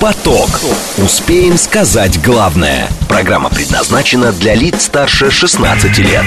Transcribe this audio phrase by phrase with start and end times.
[0.00, 0.48] Поток.
[0.96, 2.88] Успеем сказать главное.
[3.06, 6.24] Программа предназначена для лиц старше 16 лет.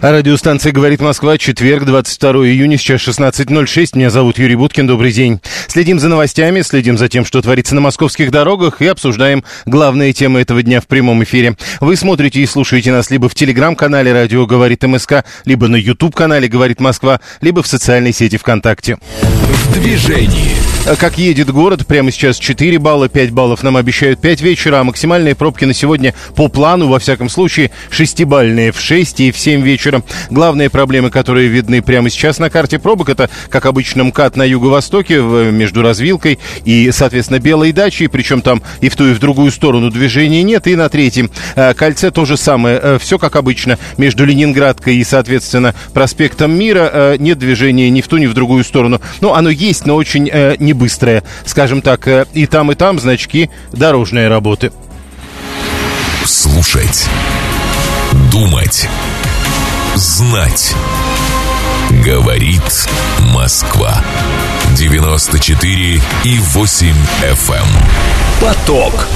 [0.00, 3.90] А радиостанция «Говорит Москва», четверг, 22 июня, сейчас 16.06.
[3.96, 5.40] Меня зовут Юрий Буткин, добрый день.
[5.68, 10.40] Следим за новостями, следим за тем, что творится на московских дорогах и обсуждаем главные темы
[10.40, 11.56] этого дня в прямом эфире.
[11.78, 16.80] Вы смотрите и слушаете нас либо в телеграм-канале «Радио говорит МСК», либо на YouTube-канале «Говорит
[16.80, 18.98] Москва», либо в социальной сети ВКонтакте.
[19.12, 20.56] В движении.
[21.00, 25.34] Как едет город, прямо сейчас 4 балла, 5 баллов нам обещают 5 вечера, а максимальные
[25.34, 30.02] пробки на сегодня по плану, во всяком случае, 6-бальные в 6 и в 7 вечера.
[30.30, 35.20] Главные проблемы, которые видны прямо сейчас на карте пробок, это, как обычно, МКАД на юго-востоке,
[35.20, 39.90] между развилкой и, соответственно, Белой дачей, причем там и в ту, и в другую сторону
[39.90, 44.24] движения нет, и на третьем э, кольце то же самое, э, все как обычно, между
[44.24, 49.00] Ленинградкой и, соответственно, проспектом Мира э, нет движения ни в ту, ни в другую сторону.
[49.20, 54.28] Ну, оно есть, но очень не быстрое, скажем так, и там, и там значки дорожной
[54.28, 54.72] работы.
[56.24, 57.06] Слушать.
[58.30, 58.88] Думать.
[59.94, 60.74] Знать.
[62.04, 62.88] Говорит
[63.34, 64.02] Москва.
[64.76, 66.86] 94 и 8
[67.22, 67.54] FM.
[67.54, 67.66] Эм.
[68.40, 69.06] Поток.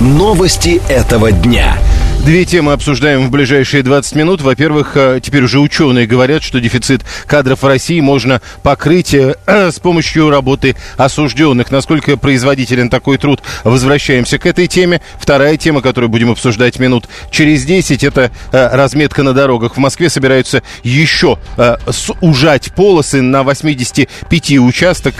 [0.00, 1.78] Новости этого дня.
[2.26, 4.40] Две темы обсуждаем в ближайшие 20 минут.
[4.40, 9.78] Во-первых, э, теперь уже ученые говорят, что дефицит кадров в России можно покрыть э, с
[9.78, 11.70] помощью работы осужденных.
[11.70, 13.44] Насколько производителен такой труд?
[13.62, 15.02] Возвращаемся к этой теме.
[15.20, 19.76] Вторая тема, которую будем обсуждать минут через 10, это э, разметка на дорогах.
[19.76, 21.38] В Москве собираются еще
[22.20, 25.14] ужать полосы на 85 участок,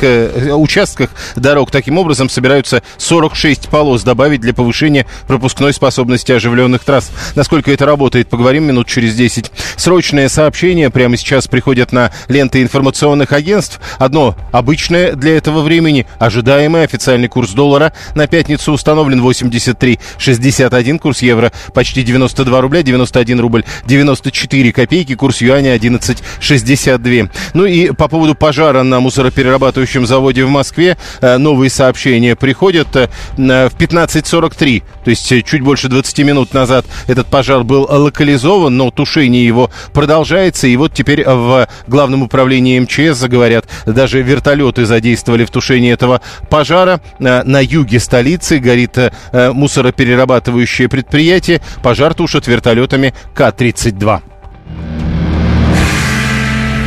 [0.56, 1.70] участках дорог.
[1.70, 7.10] Таким образом, собираются 46 полос добавить для повышения пропускной способности оживленных транспортов раз.
[7.34, 9.52] Насколько это работает, поговорим минут через 10.
[9.76, 13.80] Срочное сообщение прямо сейчас приходят на ленты информационных агентств.
[13.98, 21.52] Одно обычное для этого времени, ожидаемый официальный курс доллара на пятницу установлен 83,61, курс евро
[21.74, 27.30] почти 92 рубля, 91 рубль 94 копейки, курс юаня 11,62.
[27.54, 33.08] Ну и по поводу пожара на мусороперерабатывающем заводе в Москве э, новые сообщения приходят э,
[33.36, 36.75] в 15.43, то есть э, чуть больше 20 минут назад
[37.06, 40.66] этот пожар был локализован, но тушение его продолжается.
[40.66, 46.20] И вот теперь в Главном управлении МЧС говорят, даже вертолеты задействовали в тушении этого
[46.50, 47.00] пожара.
[47.18, 49.10] Э, на юге столицы горит э,
[49.52, 51.60] мусороперерабатывающее предприятие.
[51.82, 54.20] Пожар тушат вертолетами К-32.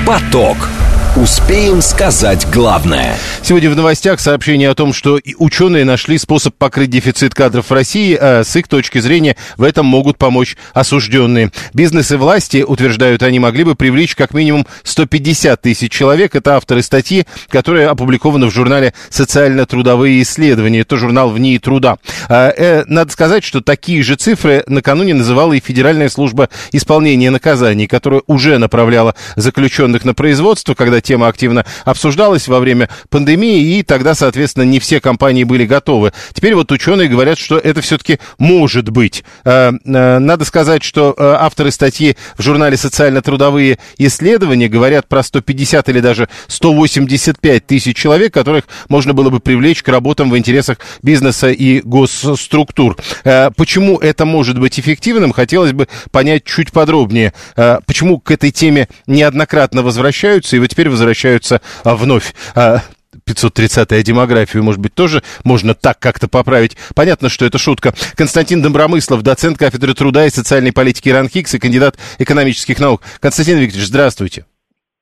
[0.05, 0.57] Поток.
[1.15, 3.15] Успеем сказать главное.
[3.41, 8.15] Сегодня в новостях сообщение о том, что ученые нашли способ покрыть дефицит кадров в России,
[8.15, 11.51] а с их точки зрения в этом могут помочь осужденные.
[11.73, 16.35] Бизнес и власти, утверждают они, могли бы привлечь как минимум 150 тысяч человек.
[16.35, 20.81] Это авторы статьи, которая опубликована в журнале «Социально-трудовые исследования».
[20.81, 21.97] Это журнал «В ней труда».
[22.29, 27.87] А, э, надо сказать, что такие же цифры накануне называла и Федеральная служба исполнения наказаний,
[27.87, 34.13] которая уже направляла заключенных на производство, когда тема активно обсуждалась во время пандемии, и тогда,
[34.13, 36.13] соответственно, не все компании были готовы.
[36.33, 39.23] Теперь вот ученые говорят, что это все-таки может быть.
[39.43, 45.89] Э, э, надо сказать, что э, авторы статьи в журнале «Социально-трудовые исследования» говорят про 150
[45.89, 51.49] или даже 185 тысяч человек, которых можно было бы привлечь к работам в интересах бизнеса
[51.49, 52.97] и госструктур.
[53.55, 57.33] Почему это может быть эффективным, хотелось бы понять чуть подробнее.
[57.85, 62.33] Почему к этой теме неоднократно возвращаются, и вот теперь возвращаются а, вновь.
[62.55, 66.77] 530-я а, демографию, может быть, тоже можно так как-то поправить.
[66.95, 67.93] Понятно, что это шутка.
[68.15, 73.01] Константин Добромыслов, доцент кафедры труда и социальной политики РАНХИКС и кандидат экономических наук.
[73.19, 74.45] Константин Викторович, здравствуйте.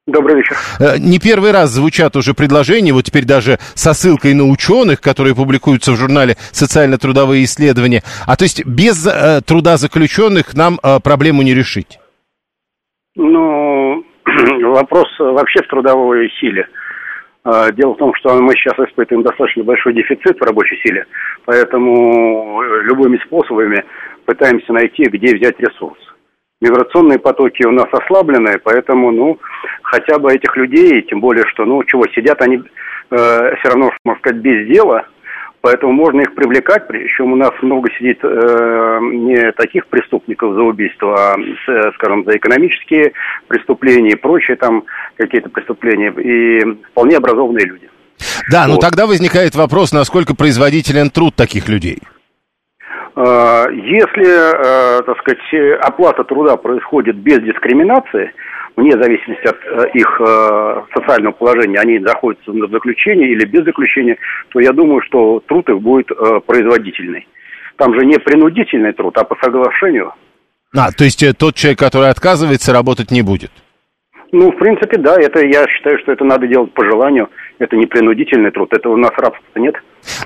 [0.07, 0.55] Добрый вечер.
[0.79, 5.35] Э, не первый раз звучат уже предложения, вот теперь даже со ссылкой на ученых, которые
[5.35, 8.03] публикуются в журнале «Социально-трудовые исследования».
[8.25, 11.99] А то есть без э, труда заключенных нам э, проблему не решить?
[13.15, 14.05] Ну,
[14.61, 16.67] вопрос вообще в трудовой силе.
[17.43, 21.05] А, дело в том, что мы сейчас испытываем достаточно большой дефицит в рабочей силе,
[21.45, 23.85] поэтому любыми способами
[24.25, 25.97] пытаемся найти, где взять ресурс.
[26.59, 29.39] Миграционные потоки у нас ослаблены, поэтому, ну,
[29.83, 34.19] хотя бы этих людей, тем более, что, ну, чего, сидят они э, все равно, можно
[34.19, 35.07] сказать, без дела–
[35.61, 41.33] Поэтому можно их привлекать, причем у нас много сидит э, не таких преступников за убийство,
[41.33, 43.13] а, скажем, за экономические
[43.47, 44.83] преступления и прочие там
[45.17, 47.89] какие-то преступления, и вполне образованные люди.
[48.51, 48.75] Да, вот.
[48.75, 51.99] но тогда возникает вопрос, насколько производителен труд таких людей.
[53.15, 58.31] Если, так сказать, оплата труда происходит без дискриминации,
[58.77, 60.21] вне зависимости от их
[60.93, 64.17] социального положения, они находятся в заключении или без заключения,
[64.49, 66.07] то я думаю, что труд их будет
[66.45, 67.27] производительный.
[67.75, 70.13] Там же не принудительный труд, а по соглашению.
[70.75, 73.51] А, то есть тот человек, который отказывается, работать не будет?
[74.31, 77.29] Ну, в принципе, да, это я считаю, что это надо делать по желанию.
[77.59, 79.75] Это не принудительный труд, это у нас рабства нет.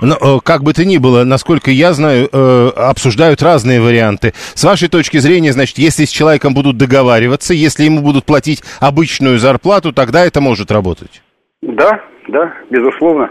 [0.01, 4.33] Но, э, как бы то ни было, насколько я знаю, э, обсуждают разные варианты.
[4.33, 9.37] С вашей точки зрения, значит, если с человеком будут договариваться, если ему будут платить обычную
[9.37, 11.21] зарплату, тогда это может работать?
[11.61, 13.29] Да, да, безусловно.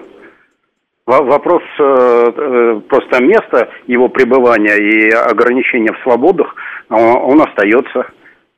[1.06, 6.54] Вопрос э, просто места его пребывания и ограничения в свободах,
[6.88, 8.06] он остается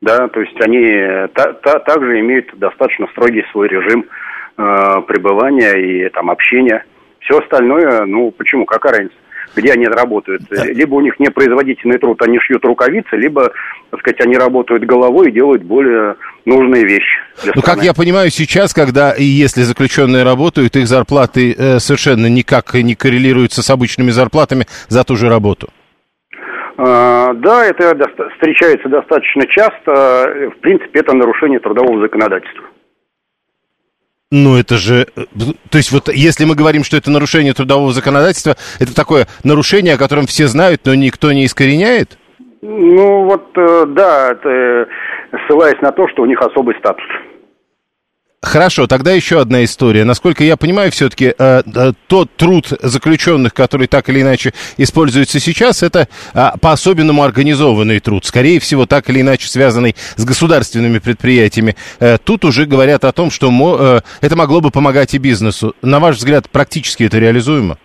[0.03, 0.85] да, то есть они
[1.33, 4.05] та, та, также имеют достаточно строгий свой режим
[4.57, 6.83] э, пребывания и там общения.
[7.19, 9.15] Все остальное, ну почему, какая разница?
[9.55, 10.41] где они работают.
[10.49, 13.51] Либо у них непроизводительный труд, они шьют рукавицы, либо,
[13.91, 16.15] так сказать, они работают головой и делают более
[16.45, 17.19] нужные вещи.
[17.53, 22.73] Ну, как я понимаю, сейчас, когда и если заключенные работают, их зарплаты э, совершенно никак
[22.73, 25.69] не коррелируются с обычными зарплатами за ту же работу.
[26.77, 27.95] А, да, это
[28.33, 30.51] встречается достаточно часто.
[30.55, 32.65] В принципе, это нарушение трудового законодательства.
[34.31, 35.05] Ну, это же...
[35.69, 39.99] То есть вот если мы говорим, что это нарушение трудового законодательства, это такое нарушение, о
[39.99, 42.17] котором все знают, но никто не искореняет?
[42.63, 44.87] Ну, вот, э, да, это,
[45.45, 47.05] ссылаясь на то, что у них особый статус.
[48.43, 50.03] Хорошо, тогда еще одна история.
[50.03, 51.61] Насколько я понимаю, все-таки э, э,
[52.07, 58.59] тот труд заключенных, который так или иначе используется сейчас, это э, по-особенному организованный труд, скорее
[58.59, 61.77] всего, так или иначе связанный с государственными предприятиями.
[62.01, 65.73] Э, тут уже говорят о том, что мо, э, это могло бы помогать и бизнесу.
[65.81, 67.77] На ваш взгляд, практически это реализуемо?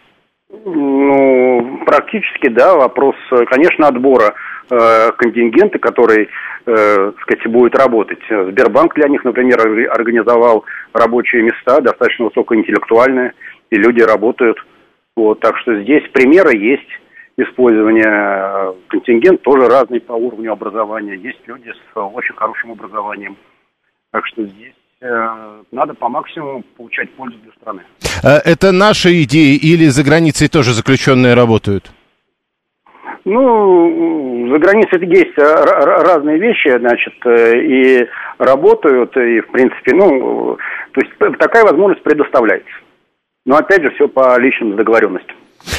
[0.51, 2.75] Ну, практически, да.
[2.75, 4.35] Вопрос, э, конечно, отбора
[4.71, 6.29] э, контингента, который
[6.69, 8.21] э, сказать, будет работать.
[8.29, 9.61] Сбербанк для них, например,
[9.91, 13.33] организовал рабочие места, достаточно высокоинтеллектуальные,
[13.71, 14.59] и люди работают.
[15.17, 16.89] Вот, так что здесь примеры есть
[17.37, 21.17] использования э, контингент тоже разный по уровню образования.
[21.17, 23.37] Есть люди с очень хорошим образованием.
[24.13, 27.83] Так что здесь э, надо по максимуму получать пользу для страны.
[28.23, 31.91] Э, это наша идея или за границей тоже заключенные работают?
[33.31, 38.09] Ну, за границей есть разные вещи, значит, э, и
[38.39, 40.57] работают, и, в принципе, ну,
[40.93, 42.73] то есть такая возможность предоставляется.
[43.45, 45.37] Но, опять же, все по личным договоренностям.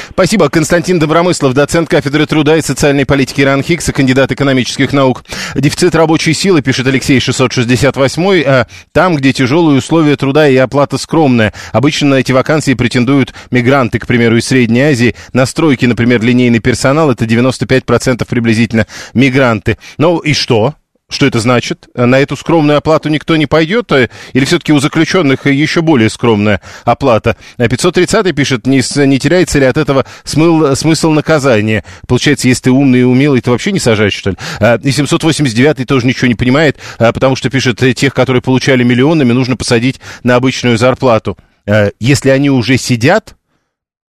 [0.10, 0.50] Спасибо.
[0.50, 5.24] Константин Добромыслов, доцент кафедры труда и социальной политики РАН Хиггса, кандидат экономических наук.
[5.56, 11.54] Дефицит рабочей силы, пишет Алексей 668, а там, где тяжелые условия труда и оплата скромная.
[11.72, 15.16] Обычно на эти вакансии претендуют мигранты, к примеру, из Средней Азии.
[15.32, 19.78] На стройке, например, линейный персонал, это 95% приблизительно мигранты.
[19.98, 20.76] Ну и что?
[21.10, 21.88] Что это значит?
[21.96, 23.92] На эту скромную оплату никто не пойдет?
[23.92, 27.36] Э, или все-таки у заключенных еще более скромная оплата?
[27.58, 31.84] 530 пишет, не, не теряется ли от этого смыл, смысл наказания?
[32.08, 34.38] Получается, если ты умный и умелый, ты вообще не сажаешь, что ли?
[34.84, 39.58] И 789 тоже ничего не понимает, потому что пишет, э, тех, которые получали миллионами, нужно
[39.58, 41.38] посадить на обычную зарплату.
[42.00, 43.36] Если они уже сидят,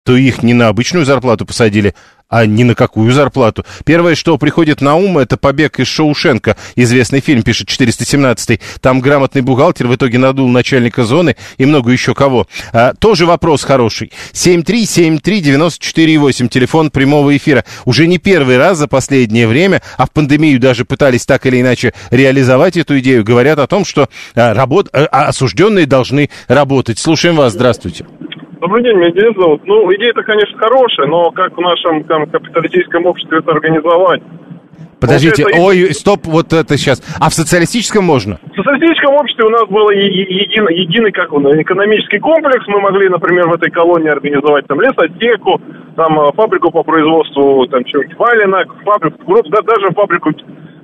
[0.03, 1.95] то их не на обычную зарплату посадили,
[2.31, 3.63] а ни на какую зарплату.
[3.85, 6.55] Первое, что приходит на ум, это побег из Шоушенка.
[6.75, 8.59] Известный фильм, пишет 417-й.
[8.79, 12.47] Там грамотный бухгалтер в итоге надул начальника зоны и много еще кого.
[12.71, 14.13] А, тоже вопрос хороший.
[14.31, 17.65] 7373948, телефон прямого эфира.
[17.85, 21.93] Уже не первый раз за последнее время, а в пандемию даже пытались так или иначе
[22.11, 24.87] реализовать эту идею, говорят о том, что а, работ...
[24.93, 26.97] а, осужденные должны работать.
[26.97, 28.05] Слушаем вас, здравствуйте.
[28.61, 29.65] Добрый день, меня Денис зовут.
[29.65, 34.21] Ну, идея-то, конечно, хорошая, но как в нашем там, капиталистическом обществе это организовать?
[34.99, 37.01] Подождите, ой, стоп, вот это сейчас.
[37.19, 38.37] А в социалистическом можно?
[38.53, 42.63] В социалистическом обществе у нас был единый, единый как он, экономический комплекс.
[42.67, 45.59] Мы могли, например, в этой колонии организовать там лесотеку,
[45.95, 50.33] там э, фабрику по производству там чего-нибудь валенок, фабрику, да, даже фабрику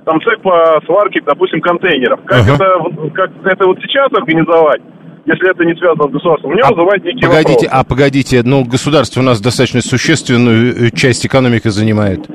[0.04, 2.18] там цех по сварке, допустим, контейнеров.
[2.24, 2.54] Как, ага.
[2.54, 4.82] это, как это вот сейчас организовать?
[5.28, 6.52] Если это не связано с государством.
[6.52, 7.68] Мне а вызывает некие погодите, вопросы.
[7.70, 12.26] А погодите, ну, государство у нас достаточно существенную э, часть экономики занимает.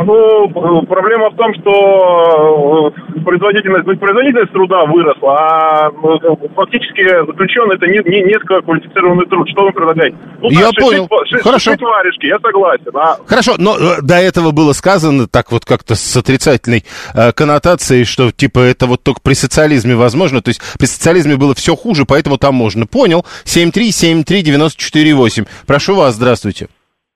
[0.00, 0.48] Ну,
[0.86, 6.20] проблема в том, что э, производительность, ну, производительность труда выросла, а ну,
[6.54, 9.48] фактически заключен это не, не низкоквалифицированный труд.
[9.50, 10.16] Что вы предлагаете?
[10.40, 11.08] Ну, я шить, понял.
[11.26, 11.72] Шить, Хорошо.
[11.72, 12.92] Шить варежки, я согласен.
[12.94, 13.16] А...
[13.26, 18.30] Хорошо, но э, до этого было сказано так вот как-то с отрицательной э, коннотацией, что
[18.30, 20.42] типа это вот только при социализме возможно.
[20.42, 22.86] То есть при социализме было все хуже, поэтому там можно.
[22.86, 23.26] Понял.
[23.46, 25.48] 7373948.
[25.66, 26.68] Прошу вас, здравствуйте.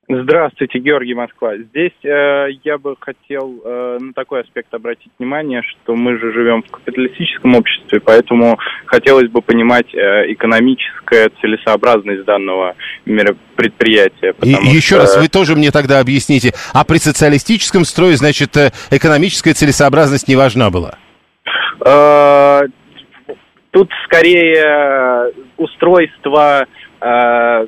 [0.08, 1.56] Здравствуйте, Георгий Москва.
[1.56, 6.64] Здесь э, я бы хотел э, на такой аспект обратить внимание, что мы же живем
[6.64, 12.74] в капиталистическом обществе, поэтому хотелось бы понимать э, экономическая целесообразность данного
[13.54, 14.34] предприятия.
[14.42, 14.98] И, еще что...
[14.98, 20.34] раз, вы тоже мне тогда объясните, а при социалистическом строе, значит, э, экономическая целесообразность не
[20.34, 20.98] важна была?
[21.86, 22.62] Э,
[23.70, 26.66] тут скорее устройство
[27.00, 27.66] э,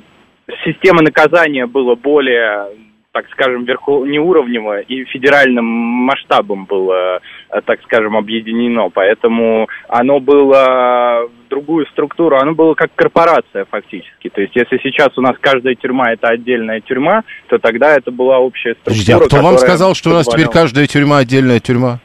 [0.64, 2.66] система наказания была более,
[3.12, 7.20] так скажем, верху, неуровнево и федеральным масштабом было,
[7.50, 8.90] э, так скажем, объединено.
[8.90, 14.28] Поэтому оно было в другую структуру, оно было как корпорация фактически.
[14.28, 18.38] То есть если сейчас у нас каждая тюрьма это отдельная тюрьма, то тогда это была
[18.38, 18.94] общая структура.
[18.94, 22.00] Подождите, а кто вам сказал, что у нас теперь каждая тюрьма отдельная тюрьма?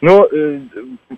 [0.00, 0.60] Ну, э,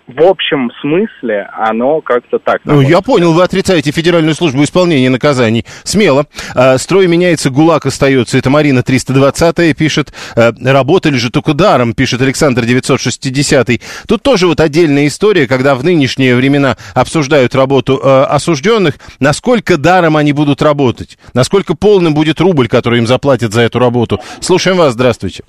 [0.07, 2.61] в общем смысле оно как-то так.
[2.65, 5.65] Ну, я понял, вы отрицаете Федеральную службу исполнения наказаний.
[5.83, 6.25] Смело.
[6.55, 8.37] А, строй меняется, ГУЛАГ остается.
[8.37, 10.13] Это Марина 320 пишет.
[10.35, 15.83] А, работали же только даром, пишет Александр 960 Тут тоже вот отдельная история, когда в
[15.83, 22.67] нынешние времена обсуждают работу а, осужденных, насколько даром они будут работать, насколько полным будет рубль,
[22.67, 24.19] который им заплатят за эту работу.
[24.39, 25.43] Слушаем вас, здравствуйте.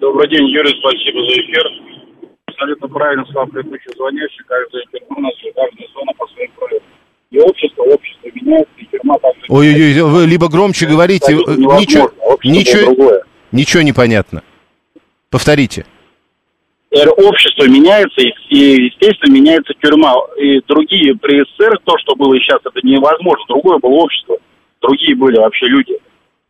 [0.00, 1.86] Добрый день, Юрий, спасибо за эфир
[2.56, 6.82] абсолютно правильно сказал предыдущий звонящий, каждая тюрьма у нас, каждая зона по своим правилам.
[7.30, 9.40] И общество, общество меняется, и тюрьма также...
[9.48, 12.10] Ой-ой-ой, вы либо громче говорите, ничего,
[12.44, 13.22] ничего,
[13.52, 14.42] ничего не понятно.
[15.30, 15.86] Повторите.
[16.90, 20.14] Общество меняется, и, естественно, меняется тюрьма.
[20.38, 23.44] И другие, при СССР, то, что было сейчас, это невозможно.
[23.48, 24.38] Другое было общество.
[24.80, 25.98] Другие были вообще люди.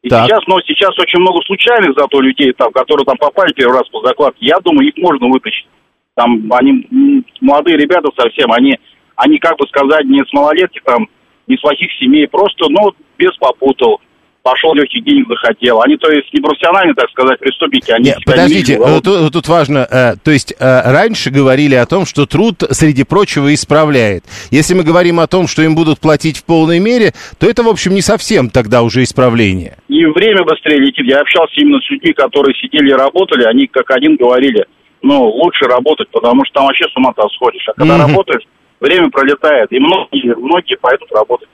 [0.03, 0.27] И так.
[0.27, 4.07] сейчас, но сейчас очень много случайных зато людей, там, которые там попали первый раз по
[4.07, 4.47] закладке.
[4.47, 5.67] Я думаю, их можно вытащить.
[6.17, 8.79] Там они молодые ребята совсем, они,
[9.17, 11.09] они как бы сказать, не с малолетки, там,
[11.47, 14.01] не с плохих семей, просто, ну, без попутал
[14.43, 15.83] пошел легких денег захотел.
[15.83, 17.91] Они, то есть, не профессиональные, так сказать, преступники.
[17.91, 22.07] Они Нет, подождите, не тут, тут важно, э, то есть, э, раньше говорили о том,
[22.07, 24.23] что труд, среди прочего, исправляет.
[24.53, 27.69] Если мы говорим о том, что им будут платить в полной мере, то это, в
[27.69, 29.79] общем, не совсем тогда уже исправление.
[29.89, 31.07] И время быстрее летит.
[31.07, 34.65] Я общался именно с людьми, которые сидели и работали, они как один говорили–
[35.03, 37.69] ну, лучше работать, потому что там вообще с ума сходишь.
[37.69, 38.09] А когда mm-hmm.
[38.09, 38.43] работаешь,
[38.81, 41.49] время пролетает, и многие, многие пойдут работать.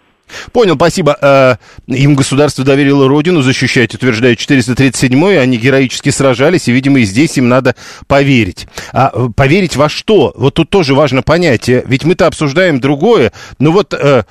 [0.53, 1.17] Понял, спасибо.
[1.21, 1.57] Э,
[1.87, 5.39] им государство доверило родину защищать, утверждает 437-й.
[5.39, 7.75] Они героически сражались, и, видимо, и здесь им надо
[8.07, 8.67] поверить.
[8.93, 10.33] А поверить во что?
[10.37, 11.69] Вот тут тоже важно понять.
[11.69, 13.33] Ведь мы-то обсуждаем другое.
[13.59, 14.25] Ну вот, э,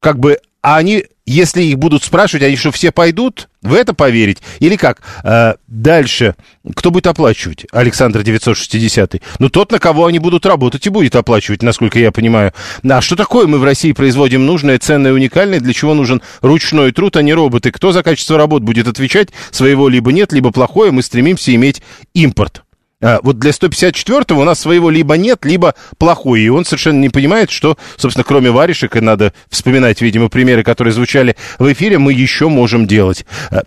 [0.00, 4.38] как бы, а они если их будут спрашивать, они что, все пойдут в это поверить?
[4.58, 5.00] Или как?
[5.22, 6.34] А, дальше.
[6.74, 7.66] Кто будет оплачивать?
[7.70, 9.14] Александр 960.
[9.38, 12.52] Ну, тот, на кого они будут работать, и будет оплачивать, насколько я понимаю.
[12.88, 15.60] А что такое мы в России производим нужное, ценное, уникальное?
[15.60, 17.70] Для чего нужен ручной труд, а не роботы?
[17.70, 19.28] Кто за качество работ будет отвечать?
[19.52, 20.90] Своего либо нет, либо плохое.
[20.90, 21.80] Мы стремимся иметь
[22.12, 22.65] импорт.
[23.06, 26.40] А, вот для 154-го у нас своего либо нет, либо плохой.
[26.40, 30.92] И он совершенно не понимает, что, собственно, кроме варежек, и надо вспоминать, видимо, примеры, которые
[30.92, 33.24] звучали в эфире, мы еще можем делать.
[33.52, 33.62] А,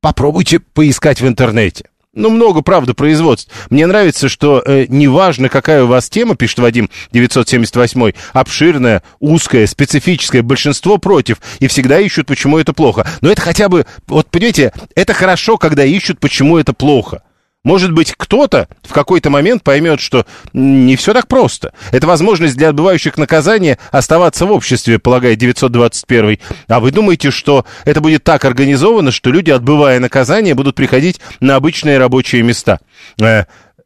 [0.00, 1.90] попробуйте поискать в интернете.
[2.14, 3.52] Ну, много, правда, производств.
[3.68, 10.42] Мне нравится, что э, неважно, какая у вас тема, пишет Вадим 978, обширная, узкая, специфическая,
[10.42, 13.06] большинство против, и всегда ищут, почему это плохо.
[13.20, 17.20] Но это хотя бы, вот, понимаете, это хорошо, когда ищут, почему это плохо.
[17.62, 20.24] Может быть, кто-то в какой-то момент поймет, что
[20.54, 21.74] не все так просто.
[21.92, 26.38] Это возможность для отбывающих наказания оставаться в обществе, полагает 921.
[26.68, 31.56] А вы думаете, что это будет так организовано, что люди, отбывая наказание, будут приходить на
[31.56, 32.80] обычные рабочие места?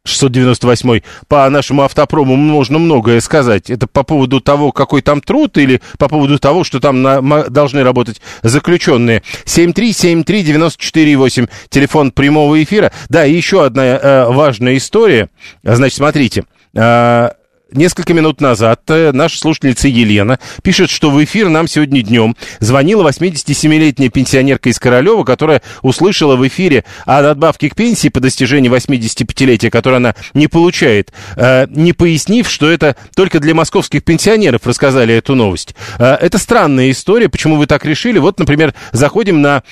[0.05, 3.69] Э, 698 по нашему автопрому можно многое сказать.
[3.69, 7.83] Это по поводу того, какой там труд, или по поводу того, что там на, должны
[7.83, 9.23] работать заключенные.
[9.45, 12.93] 7373948, телефон прямого эфира.
[13.09, 15.29] Да, и еще одна э, важная история.
[15.63, 16.45] Значит, смотрите.
[16.73, 17.31] Э,
[17.71, 23.07] несколько минут назад э, наша слушательница Елена пишет, что в эфир нам сегодня днем звонила
[23.07, 29.69] 87-летняя пенсионерка из Королева, которая услышала в эфире о надбавке к пенсии по достижении 85-летия,
[29.69, 35.35] которую она не получает, э, не пояснив, что это только для московских пенсионеров рассказали эту
[35.35, 35.75] новость.
[35.97, 38.19] Э, это странная история, почему вы так решили.
[38.19, 39.63] Вот, например, заходим на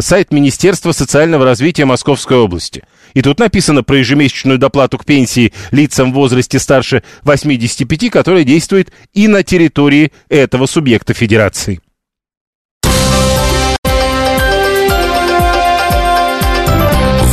[0.00, 2.82] сайт Министерства социального развития Московской области.
[3.18, 8.92] И тут написано про ежемесячную доплату к пенсии лицам в возрасте старше 85, которая действует
[9.12, 11.80] и на территории этого субъекта федерации.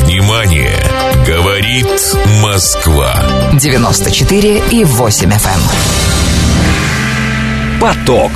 [0.01, 0.74] Внимание!
[1.27, 1.86] Говорит
[2.42, 3.13] Москва.
[3.54, 5.62] 94 и 8 FM.
[7.75, 7.80] Эм.
[7.80, 8.32] Поток.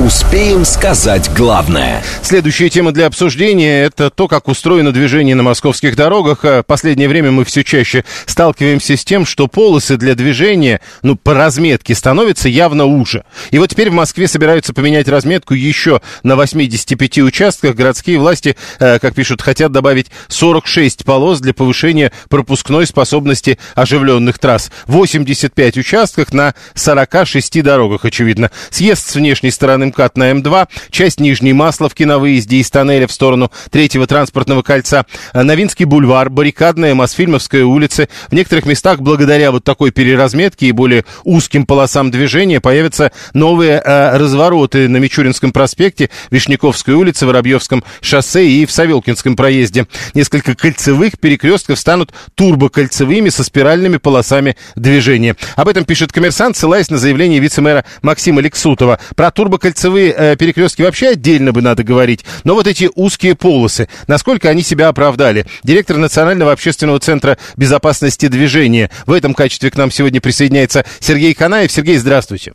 [0.00, 2.02] Успеем сказать главное.
[2.20, 6.42] Следующая тема для обсуждения– это то, как устроено движение на московских дорогах.
[6.42, 11.14] В э, последнее время мы все чаще сталкиваемся с тем, что полосы для движения, ну,
[11.14, 13.22] по разметке становятся явно уже.
[13.52, 17.76] И вот теперь в Москве собираются поменять разметку еще на 85 участках.
[17.76, 24.72] Городские власти, э, как пишут, хотят добавить 46 полос для повышения пропускной способности оживленных трасс.
[24.88, 28.50] 85 участках на 46 дорогах, очевидно.
[28.70, 33.12] Съезд с внешней стороны МКАД на М2, часть Нижней Масловки на выезде из тоннеля в
[33.12, 38.08] сторону третьего транспортного кольца, э, Новинский бульвар, Баррикадная, Мосфильмовская улица.
[38.30, 44.16] В некоторых местах благодаря вот такой переразметке и более узким полосам движения появятся новые э,
[44.16, 49.86] развороты на Мичуринском проспекте, Вишняковской улице, Воробьевском шоссе и в Савелкинском проезде.
[50.14, 55.36] Несколько кольцевых перекрестков станут турбокольцевыми со спиральными полосами движения.
[55.56, 58.98] Об этом пишет коммерсант, ссылаясь на заявление вице-мэра Максима Лексутова.
[59.16, 63.88] Про турбокольцевые кольцевые э, перекрестки вообще отдельно бы надо говорить, но вот эти узкие полосы,
[64.06, 65.46] насколько они себя оправдали.
[65.64, 68.90] Директор Национального общественного центра безопасности движения.
[69.04, 71.72] В этом качестве к нам сегодня присоединяется Сергей Канаев.
[71.72, 72.52] Сергей, здравствуйте.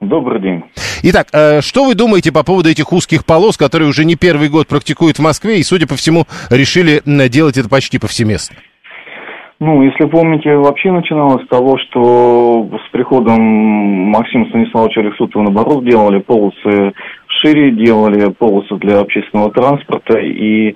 [0.00, 0.64] Добрый день.
[1.02, 4.68] Итак, э, что вы думаете по поводу этих узких полос, которые уже не первый год
[4.68, 8.56] практикуют в Москве и, судя по всему, решили делать это почти повсеместно?
[9.60, 13.42] Ну, если помните, вообще начиналось с того, что с приходом
[14.10, 16.92] Максима Станиславовича Рексутова, наоборот, делали полосы
[17.40, 20.74] шире, делали полосы для общественного транспорта, и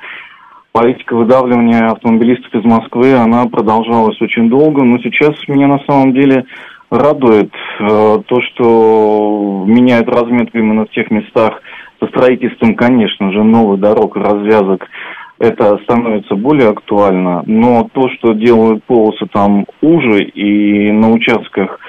[0.72, 6.44] политика выдавливания автомобилистов из Москвы, она продолжалась очень долго, но сейчас меня на самом деле
[6.90, 11.62] радует э, то, что меняют разметку именно в тех местах.
[12.00, 14.88] Со строительством, конечно же, новых дорог и развязок
[15.42, 21.80] это становится более актуально, но то, что делают полосы там уже и на участках,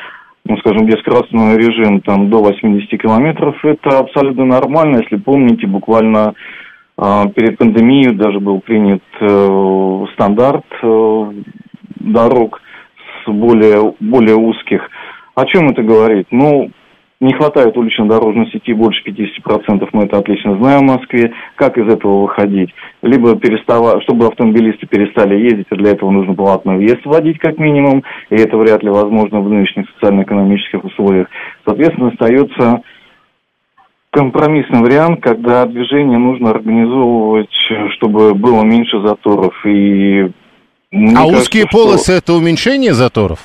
[0.43, 0.95] ну, скажем, без
[1.55, 5.01] режим там до 80 километров, это абсолютно нормально.
[5.03, 6.33] Если помните, буквально
[6.97, 11.31] э, перед пандемией даже был принят э, стандарт э,
[11.99, 12.59] дорог
[13.23, 14.89] с более, более узких.
[15.35, 16.25] О чем это говорит?
[16.31, 16.71] Ну,
[17.23, 21.33] не хватает улично-дорожной сети больше 50%, мы это отлично знаем в Москве.
[21.55, 22.69] Как из этого выходить?
[23.01, 28.03] Либо перестава, чтобы автомобилисты перестали ездить, а для этого нужно платный въезд вводить как минимум,
[28.29, 31.27] и это вряд ли возможно в нынешних социально-экономических условиях.
[31.65, 32.81] Соответственно, остается
[34.11, 37.49] компромиссный вариант, когда движение нужно организовывать,
[37.95, 39.53] чтобы было меньше заторов.
[39.65, 40.29] И
[40.91, 42.13] а кажется, узкие полосы что...
[42.13, 43.39] это уменьшение заторов?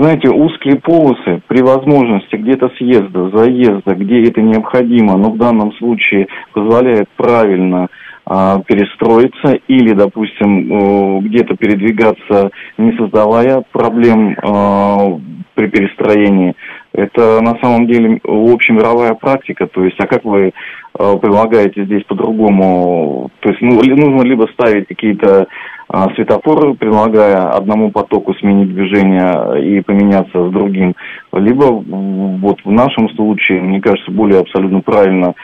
[0.00, 6.28] Знаете, узкие полосы при возможности где-то съезда, заезда, где это необходимо, но в данном случае
[6.54, 7.88] позволяет правильно
[8.24, 15.20] а, перестроиться или, допустим, где-то передвигаться, не создавая проблем а,
[15.54, 16.54] при перестроении.
[16.94, 20.52] Это на самом деле общемировая практика, то есть, а как вы
[20.94, 23.30] предлагаете здесь по-другому?
[23.40, 25.46] То есть, ну, нужно либо ставить какие-то
[25.94, 30.94] а, светофоры, предлагая одному потоку сменить движение и поменяться с другим.
[31.34, 35.34] Либо вот в нашем случае, мне кажется, более абсолютно правильно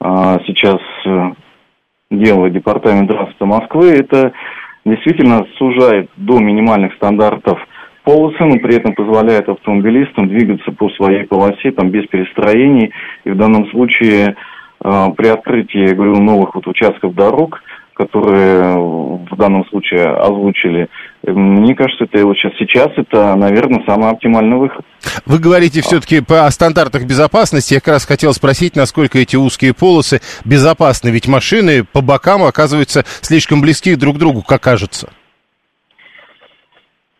[0.00, 1.32] а, сейчас э,
[2.10, 4.32] делает Департамент транспорта Москвы, это
[4.84, 7.60] действительно сужает до минимальных стандартов
[8.02, 12.90] полосы, но при этом позволяет автомобилистам двигаться по своей полосе, там, без перестроений.
[13.22, 14.34] И в данном случае
[14.84, 17.62] э, при открытии, я говорю, новых вот участков дорог–
[17.94, 20.88] которые в данном случае озвучили.
[21.26, 24.84] Мне кажется, это вот сейчас, сейчас это, наверное, самый оптимальный выход.
[25.26, 27.74] Вы говорите все-таки по стандартах безопасности.
[27.74, 31.10] Я как раз хотел спросить, насколько эти узкие полосы безопасны.
[31.10, 35.10] Ведь машины по бокам оказываются слишком близки друг к другу, как кажется.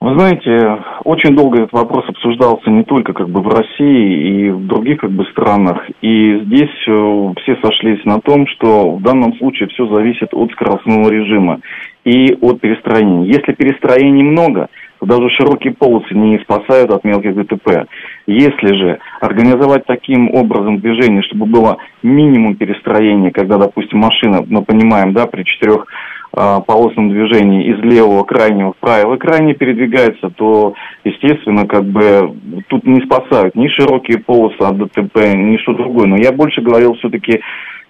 [0.02, 4.66] Вы знаете, очень долго этот вопрос обсуждался не только как бы в России и в
[4.66, 5.80] других как бы странах.
[6.00, 11.08] И здесь э, все сошлись на том, что в данном случае все зависит от скоростного
[11.08, 11.60] режима
[12.04, 13.28] и от перестроения.
[13.28, 14.66] Если перестроений много,
[14.98, 17.86] то даже широкие полосы не спасают от мелких ДТП.
[18.26, 25.12] Если же организовать таким образом движение, чтобы было минимум перестроения, когда, допустим, машина, мы понимаем,
[25.12, 25.86] да, при четырех
[26.32, 32.34] полосном движении из левого крайнего в правый крайний передвигается, то, естественно, как бы
[32.68, 36.06] тут не спасают ни широкие полосы от ДТП, ни что другое.
[36.06, 37.40] Но я больше говорил все-таки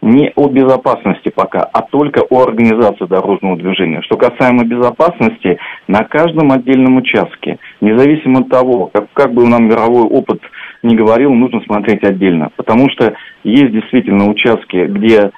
[0.03, 4.03] не о безопасности пока, а только о организации дорожного движения.
[4.03, 10.03] Что касаемо безопасности, на каждом отдельном участке, независимо от того, как, как бы нам мировой
[10.03, 10.41] опыт
[10.83, 12.51] не говорил, нужно смотреть отдельно.
[12.57, 15.31] Потому что есть действительно участки, где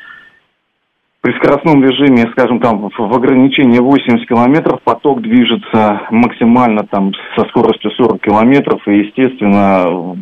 [1.24, 7.92] при скоростном режиме, скажем, там в ограничении 80 километров поток движется максимально там со скоростью
[7.92, 10.14] 40 километров, и, естественно,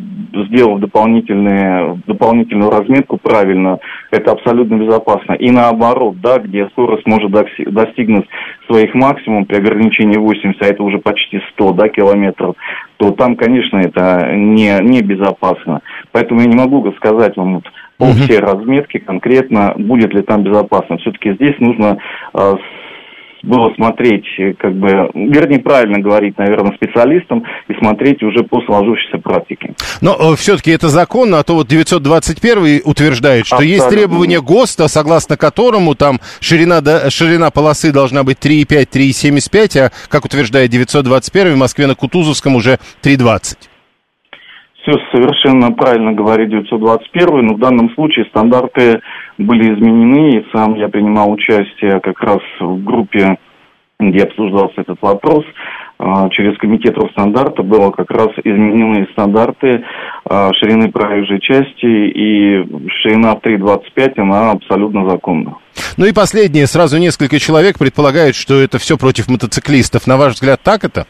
[0.47, 3.79] сделав дополнительные, дополнительную разметку правильно,
[4.11, 5.33] это абсолютно безопасно.
[5.33, 8.25] И наоборот, да, где скорость может достигнуть
[8.69, 12.55] своих максимум при ограничении 80, а это уже почти 100 да, километров,
[12.95, 15.81] то там, конечно, это не, не безопасно.
[16.13, 17.65] Поэтому я не могу сказать вам вот,
[17.97, 20.97] по всей разметке конкретно, будет ли там безопасно.
[20.97, 21.97] Все-таки здесь нужно
[22.33, 22.53] э,
[23.43, 24.25] было смотреть,
[24.57, 29.73] как бы, вернее, правильно говорить, наверное, специалистам и смотреть уже по сложившейся практике.
[30.01, 33.83] Но э, все-таки это закон, а то вот 921 утверждает, что Абсолютно.
[33.83, 39.91] есть требования ГОСТа, согласно которому там ширина, да, ширина полосы должна быть 3,5, 3,75, а,
[40.07, 43.72] как утверждает 921 в Москве на Кутузовском уже 3,20.
[44.83, 48.99] Все совершенно правильно говорит 921, но в данном случае стандарты
[49.37, 53.37] были изменены, и сам я принимал участие как раз в группе,
[53.97, 55.45] где обсуждался этот вопрос.
[55.99, 59.85] А, через комитет Росстандарта было как раз изменены стандарты
[60.25, 62.65] а, ширины проезжей части, и
[63.01, 65.55] ширина в 3,25, она абсолютно законна.
[65.95, 70.07] Ну и последнее, сразу несколько человек предполагают, что это все против мотоциклистов.
[70.07, 71.05] На ваш взгляд, так это?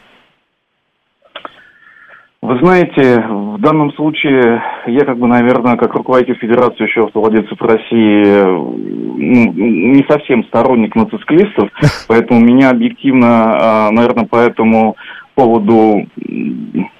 [2.44, 8.44] Вы знаете, в данном случае я как бы, наверное, как руководитель Федерации еще автовладельцев России
[8.44, 11.70] ну, не совсем сторонник мотоциклистов,
[12.06, 14.94] поэтому меня объективно, а, наверное, по этому
[15.34, 16.06] поводу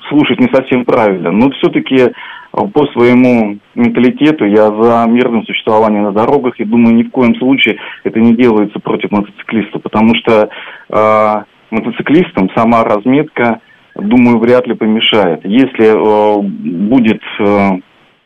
[0.09, 1.31] слушать не совсем правильно.
[1.31, 2.15] Но все-таки
[2.51, 7.77] по своему менталитету я за мирным существованием на дорогах и думаю, ни в коем случае
[8.03, 10.49] это не делается против мотоциклистов, потому что
[10.89, 11.35] э,
[11.71, 13.61] мотоциклистам сама разметка–
[13.95, 15.45] думаю, вряд ли помешает.
[15.45, 17.71] Если э, будет э,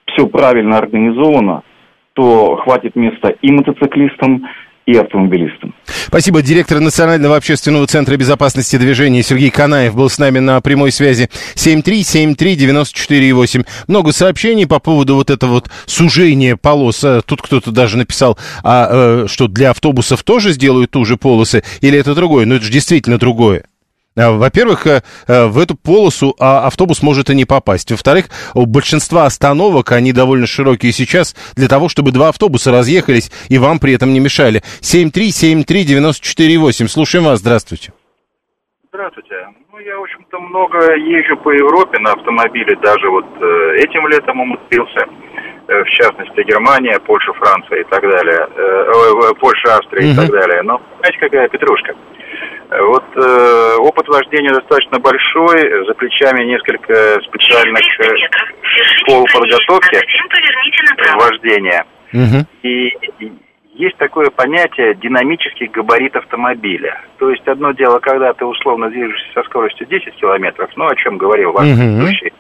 [0.07, 1.63] все правильно организовано,
[2.15, 4.45] то хватит места и мотоциклистам,
[4.89, 5.75] и автомобилистам.
[5.85, 6.41] Спасибо.
[6.41, 11.29] Директор Национального общественного центра безопасности движения Сергей Канаев был с нами на прямой связи.
[11.57, 13.67] 7373948.
[13.87, 17.05] Много сообщений по поводу вот этого вот сужения полос.
[17.05, 21.63] Э, тут кто-то даже написал, а, э, что для автобусов тоже сделают ту же полосы,
[21.83, 22.47] или это другое?
[22.47, 23.65] Но это же действительно другое.
[24.19, 27.93] Э, во-первых, э, э, в эту полосу а, автобус может и не попасть.
[27.93, 33.59] Во-вторых, у большинства остановок, они довольно широкие сейчас, для того, чтобы два автобуса разъехались и
[33.59, 34.65] вам при этом не мешали.
[34.81, 36.89] 7373948.
[36.89, 37.39] Слушаем вас.
[37.39, 37.93] Здравствуйте.
[38.89, 39.37] Здравствуйте.
[39.71, 42.75] Ну, я, в общем-то, много езжу по Европе на автомобиле.
[42.83, 43.27] Даже вот
[43.77, 45.07] этим летом умудрился.
[45.69, 48.49] В частности, Германия, Польша, Франция и так далее.
[49.39, 50.63] Польша, Австрия и так далее.
[50.63, 51.95] Но, знаете, какая петрушка?
[52.71, 58.17] Вот э, опыт вождения достаточно большой, за плечами несколько специальных э,
[58.99, 59.99] школ подготовки
[61.17, 61.85] вождения.
[62.13, 62.47] Угу.
[62.63, 62.93] И
[63.79, 67.01] есть такое понятие динамический габарит автомобиля.
[67.19, 71.17] То есть одно дело, когда ты условно движешься со скоростью 10 километров, ну, о чем
[71.17, 72.37] говорил ваш предыдущий угу.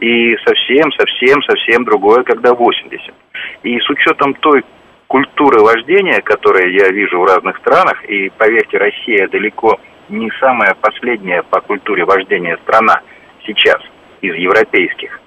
[0.00, 3.14] и совсем, совсем, совсем другое, когда 80.
[3.62, 4.64] И с учетом той
[5.12, 11.42] культуры вождения, которые я вижу в разных странах, и поверьте, Россия далеко не самая последняя
[11.42, 13.02] по культуре вождения страна
[13.44, 13.76] сейчас
[14.22, 15.20] из европейских,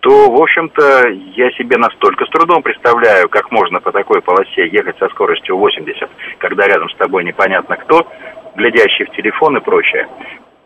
[0.00, 4.96] то, в общем-то, я себе настолько с трудом представляю, как можно по такой полосе ехать
[4.98, 8.10] со скоростью 80, когда рядом с тобой непонятно кто,
[8.54, 10.08] глядящий в телефон и прочее.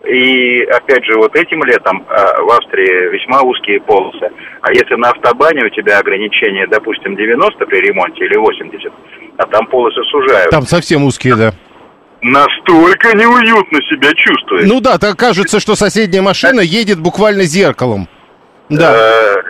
[0.07, 4.31] И опять же, вот этим летом э, в Австрии весьма узкие полосы.
[4.63, 8.93] А если на автобане у тебя ограничение, допустим, 90 при ремонте или 80,
[9.37, 10.51] а там полосы сужают.
[10.51, 11.53] Там совсем узкие, да.
[12.23, 14.67] Настолько неуютно себя чувствуешь.
[14.67, 18.09] Ну да, так кажется, что соседняя машина едет буквально зеркалом.
[18.71, 18.95] Да.
[18.95, 19.43] Э,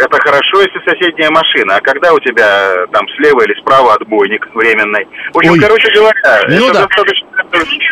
[0.00, 1.76] это хорошо, если соседняя машина.
[1.76, 5.06] А когда у тебя там слева или справа отбойник временный?
[5.32, 5.60] В общем, Ой.
[5.60, 6.12] короче говоря,
[6.48, 6.86] ну, да.
[6.86, 7.28] достаточно...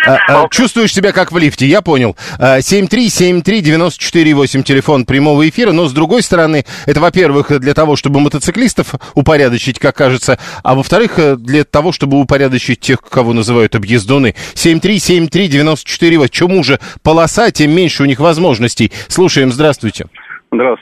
[0.06, 2.16] А, а, чувствуешь себя как в лифте, я понял.
[2.38, 5.72] 7373948, а, телефон прямого эфира.
[5.72, 11.38] Но, с другой стороны, это, во-первых, для того, чтобы мотоциклистов упорядочить, как кажется, а во-вторых,
[11.38, 14.34] для того, чтобы упорядочить тех, кого называют объездуны.
[14.54, 16.28] 7373948.
[16.28, 18.92] Чему же полоса, тем меньше у них возможностей.
[19.08, 19.76] Слушаем, здравствуйте.
[19.76, 20.06] Здравствуйте,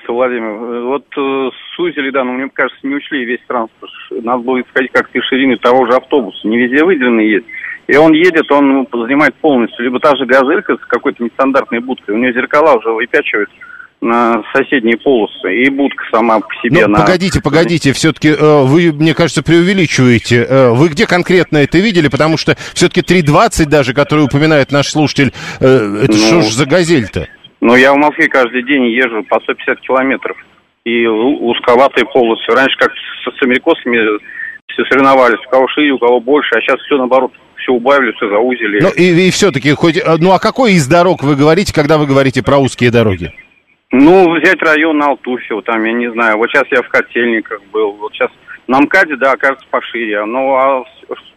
[0.08, 0.84] Владимир.
[0.84, 3.92] Вот э, сузили, да, но мне кажется, не учли весь транспорт.
[4.10, 6.46] Надо было исходить из ширины того же автобуса.
[6.46, 7.46] Не везде выделенный есть.
[7.86, 9.84] И он едет, он занимает полностью.
[9.84, 12.14] Либо та же газелька с какой-то нестандартной будкой.
[12.14, 13.50] У нее зеркала уже выпячивают
[14.00, 15.54] на соседние полосы.
[15.54, 16.86] И будка сама по себе.
[16.86, 17.00] Ну, на...
[17.00, 20.46] погодите, погодите, все-таки э, вы, мне кажется, преувеличиваете.
[20.48, 22.08] Э, вы где конкретно это видели?
[22.08, 26.66] Потому что все-таки 3.20 даже, который упоминает наш слушатель, э, это ну, что ж за
[26.66, 27.28] газель-то?
[27.64, 30.36] Ну, я в Москве каждый день езжу по 150 километров.
[30.84, 32.52] И узковатые полосы.
[32.52, 34.20] Раньше как с, с америкосами
[34.66, 38.28] все соревновались, у кого шире, у кого больше, а сейчас все наоборот, все убавили, все
[38.28, 38.80] заузили.
[38.82, 42.42] Ну и, и все-таки хоть, ну а какой из дорог вы говорите, когда вы говорите
[42.42, 43.32] про узкие дороги?
[43.90, 48.12] Ну, взять район Алтуфьево, там, я не знаю, вот сейчас я в Котельниках был, вот
[48.12, 48.30] сейчас
[48.66, 50.22] на МКАДе, да, кажется, пошире.
[50.26, 50.84] Ну, а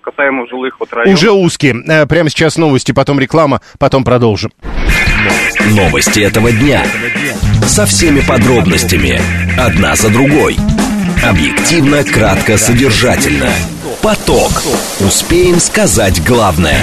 [0.01, 1.17] касаемо жилых вот районов...
[1.17, 1.75] Уже узкие.
[1.87, 4.51] Э, прямо сейчас новости, потом реклама, потом продолжим.
[5.71, 6.85] Новости этого дня.
[7.65, 9.21] Со всеми подробностями.
[9.57, 10.57] Одна за другой.
[11.23, 13.49] Объективно, кратко, содержательно.
[14.01, 14.63] Поток.
[14.99, 16.79] Успеем сказать главное.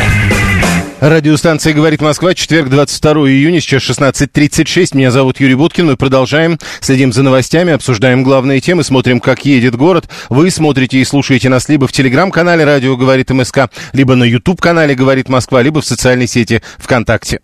[1.00, 4.96] Радиостанция «Говорит Москва», четверг, 22 июня, сейчас 16.36.
[4.96, 5.86] Меня зовут Юрий Буткин.
[5.86, 10.08] Мы продолжаем, следим за новостями, обсуждаем главные темы, смотрим, как едет город.
[10.30, 15.28] Вы смотрите и слушаете нас либо в телеграм-канале «Радио говорит МСК», либо на YouTube-канале «Говорит
[15.28, 17.40] Москва», либо в социальной сети ВКонтакте.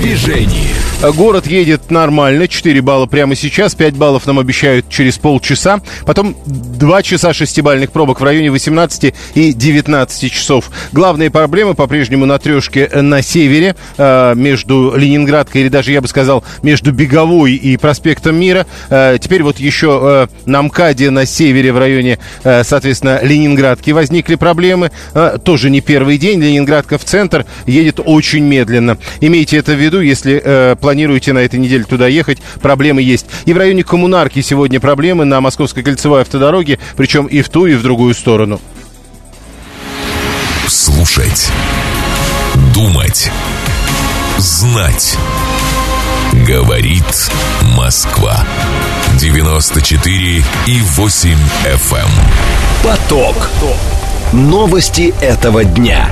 [0.00, 0.68] Движении.
[1.00, 7.02] Город едет нормально, 4 балла прямо сейчас, 5 баллов нам обещают через полчаса, потом 2
[7.02, 10.70] часа шестибальных пробок в районе 18 и 19 часов.
[10.90, 16.42] Главные проблемы по-прежнему на трешке на севере, э, между Ленинградкой или даже, я бы сказал,
[16.62, 18.66] между Беговой и проспектом Мира.
[18.90, 24.90] Э, теперь вот еще э, на МКАДе на севере в районе, соответственно, Ленинградки возникли проблемы.
[25.44, 26.42] Тоже не первый день.
[26.42, 28.98] Ленинградка в центр едет очень медленно.
[29.20, 33.26] Имейте это в виду, если планируете на этой неделе туда ехать, проблемы есть.
[33.44, 37.74] И в районе Коммунарки сегодня проблемы на Московской кольцевой автодороге, причем и в ту, и
[37.74, 38.60] в другую сторону.
[40.66, 41.50] Слушать.
[42.74, 43.30] Думать.
[44.38, 45.16] Знать.
[46.46, 47.30] Говорит
[47.76, 48.46] Москва.
[49.18, 51.30] 94 и 8
[51.64, 51.96] FM.
[51.96, 52.08] Эм.
[52.84, 53.50] Поток.
[54.32, 56.10] Новости этого дня.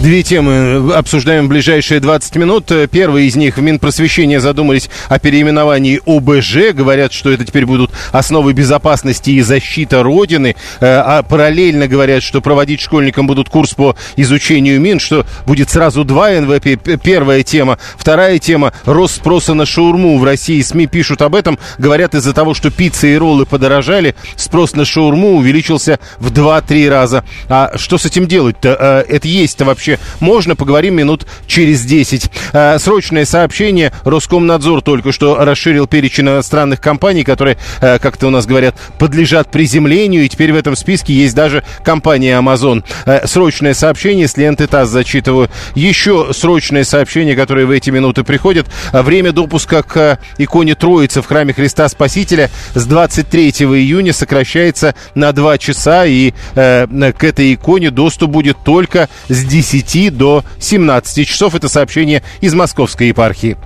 [0.00, 2.70] Две темы обсуждаем в ближайшие 20 минут.
[2.92, 6.72] Первый из них в Минпросвещении задумались о переименовании ОБЖ.
[6.72, 10.54] Говорят, что это теперь будут основы безопасности и защиты Родины.
[10.78, 16.04] Э, а параллельно говорят, что проводить школьникам будут курс по изучению мин, что будет сразу
[16.04, 16.80] два НВП.
[17.02, 17.76] Первая тема.
[17.96, 18.72] Вторая тема.
[18.84, 20.62] Рост спроса на шаурму в России.
[20.62, 21.58] СМИ пишут об этом.
[21.76, 27.24] Говорят, из-за того, что пиццы и роллы подорожали, спрос на шаурму увеличился в 2-3 раза.
[27.48, 29.04] А что с этим делать-то?
[29.08, 32.30] Э, это есть-то вообще вообще можно, поговорим минут через 10.
[32.52, 33.92] Э, срочное сообщение.
[34.04, 40.24] Роскомнадзор только что расширил перечень иностранных компаний, которые, э, как-то у нас говорят, подлежат приземлению.
[40.24, 42.84] И теперь в этом списке есть даже компания Amazon.
[43.06, 45.48] Э, срочное сообщение с ленты ТАСС зачитываю.
[45.74, 48.66] Еще срочное сообщение, которое в эти минуты приходит.
[48.92, 55.58] Время допуска к иконе Троицы в храме Христа Спасителя с 23 июня сокращается на 2
[55.58, 56.06] часа.
[56.06, 61.54] И э, к этой иконе доступ будет только с 10 10 до 17 часов.
[61.54, 63.56] Это сообщение из Московской епархии.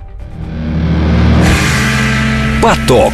[2.61, 3.13] Поток.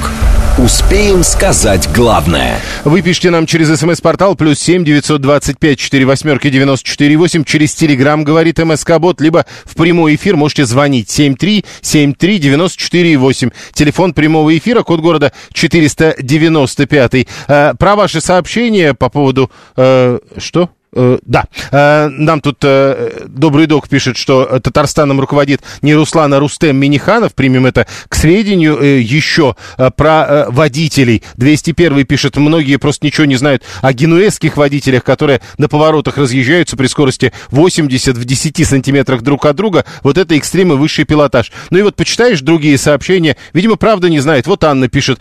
[0.60, 2.60] Успеем сказать главное.
[2.84, 7.46] Вы пишите нам через смс-портал плюс семь девятьсот двадцать пять четыре восьмерки девяносто четыре восемь
[7.46, 12.40] через телеграмм говорит МСК Бот, либо в прямой эфир можете звонить семь три семь три
[12.40, 13.52] девяносто четыре восемь.
[13.72, 17.30] Телефон прямого эфира, код города четыреста девяносто пятый.
[17.48, 19.50] Э, про ваши сообщения по поводу...
[19.78, 20.70] Э, что?
[20.92, 26.40] Э, да, э, нам тут э, добрый док пишет, что Татарстаном руководит не Руслан, а
[26.40, 27.36] Рустем Миниханов.
[27.36, 28.80] Примем это к сведению.
[28.80, 29.56] Еще
[29.96, 31.24] про водителей.
[31.36, 36.88] 201 пишет, многие просто ничего не знают о генуэзских водителях, которые на поворотах разъезжаются при
[36.88, 39.86] скорости 80 в 10 сантиметрах друг от друга.
[40.04, 41.52] Вот это экстремы высший пилотаж.
[41.70, 43.38] Ну и вот почитаешь другие сообщения.
[43.54, 44.48] Видимо, правда не знает.
[44.48, 45.20] Вот Анна пишет,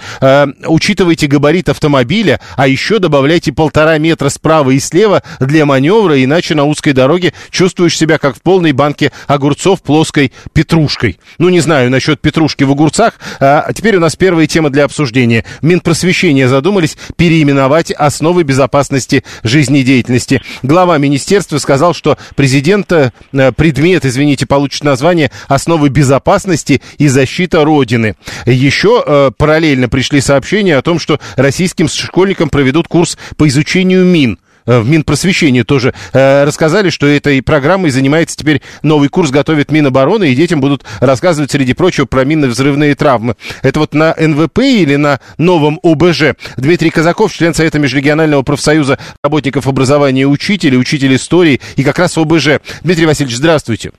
[0.66, 6.54] учитывайте габарит автомобиля, а еще добавляйте полтора метра справа и слева для для маневра, иначе
[6.54, 11.18] на узкой дороге чувствуешь себя как в полной банке огурцов плоской петрушкой.
[11.38, 13.14] Ну, не знаю насчет петрушки в огурцах.
[13.40, 15.44] А теперь у нас первая тема для обсуждения.
[15.60, 20.42] Минпросвещения задумались переименовать основы безопасности жизнедеятельности.
[20.62, 28.14] Глава министерства сказал, что президента э, предмет, извините, получит название «Основы безопасности и защита Родины».
[28.46, 34.38] Еще э, параллельно пришли сообщения о том, что российским школьникам проведут курс по изучению мин.
[34.68, 40.30] Э, в Минпросвещении тоже э, рассказали, что этой программой занимается теперь новый курс, готовит Минобороны,
[40.30, 43.36] и детям будут рассказывать, среди прочего, про минно-взрывные травмы.
[43.62, 46.34] Это вот на НВП или на новом ОБЖ?
[46.58, 52.18] Дмитрий Казаков, член Совета Межрегионального профсоюза работников образования и учителей, учитель истории и как раз
[52.18, 52.60] ОБЖ.
[52.82, 53.92] Дмитрий Васильевич, здравствуйте.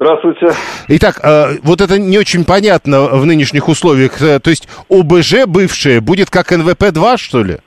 [0.00, 0.54] Здравствуйте.
[0.88, 4.16] Итак, э, вот это не очень понятно в нынешних условиях.
[4.18, 7.58] То есть ОБЖ бывшее будет как НВП-2, что ли?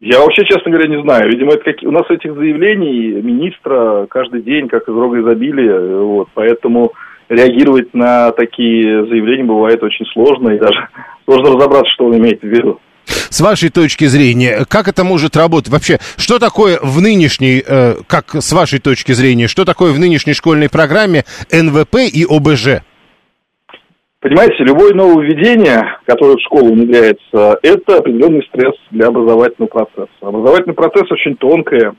[0.00, 1.28] Я вообще, честно говоря, не знаю.
[1.28, 1.82] Видимо, это как...
[1.82, 6.02] у нас этих заявлений министра каждый день, как из рога изобилия.
[6.02, 6.92] Вот, поэтому
[7.28, 10.88] реагировать на такие заявления бывает очень сложно, и даже
[11.24, 12.80] сложно разобраться, что он имеет в виду.
[13.06, 15.72] С вашей точки зрения, как это может работать?
[15.72, 20.34] Вообще, что такое в нынешней, э, как с вашей точки зрения, что такое в нынешней
[20.34, 22.82] школьной программе НВП и ОБЖ?
[24.20, 30.10] Понимаете, любое нововведение, которое в школу внедряется, это определенный стресс для образовательного процесса.
[30.20, 31.94] Образовательный процесс очень тонкая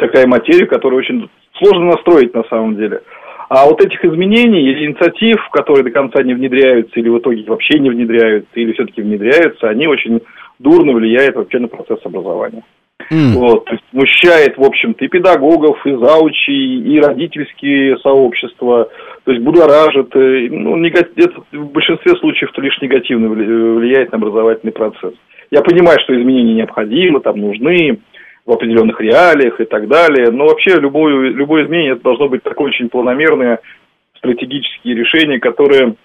[0.00, 3.02] такая материя, которую очень сложно настроить на самом деле.
[3.48, 7.78] А вот этих изменений или инициатив, которые до конца не внедряются, или в итоге вообще
[7.78, 10.20] не внедряются, или все-таки внедряются, они очень
[10.58, 12.64] дурно влияют вообще на процесс образования.
[13.12, 13.34] Mm.
[13.34, 18.88] Вот, то есть смущает, в общем-то, и педагогов, и заучей, и родительские сообщества,
[19.26, 24.72] то есть будоражит, э, ну, это в большинстве случаев то лишь негативно влияет на образовательный
[24.72, 25.14] процесс.
[25.50, 27.98] Я понимаю, что изменения необходимы, там нужны,
[28.44, 30.30] в определенных реалиях и так далее.
[30.30, 33.58] Но вообще любое, любое изменение это должно быть такое очень планомерное,
[34.18, 35.96] стратегические решения, которые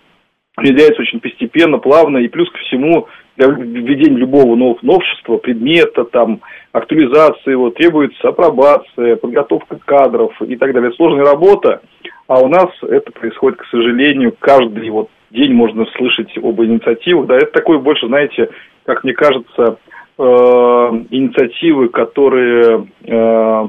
[0.58, 3.08] внедряются очень постепенно, плавно, и плюс ко всему
[3.38, 6.42] для введения любого нового новшества, предмета, там,
[6.72, 10.92] актуализации его требуется апробация, подготовка кадров и так далее.
[10.94, 11.82] Сложная работа,
[12.28, 17.28] а у нас это происходит, к сожалению, каждый вот день можно слышать об инициативах.
[17.28, 18.50] Да, это такое больше, знаете,
[18.86, 19.78] как мне кажется,
[20.18, 23.68] э, инициативы, которые э,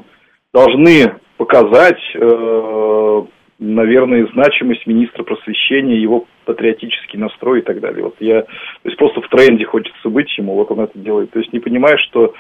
[0.53, 3.23] должны показать, э,
[3.63, 8.05] наверное, значимость министра просвещения, его патриотический настрой и так далее.
[8.05, 8.49] Вот я, то
[8.85, 11.31] есть просто в тренде хочется быть ему, вот он это делает.
[11.31, 12.35] То есть не понимая, что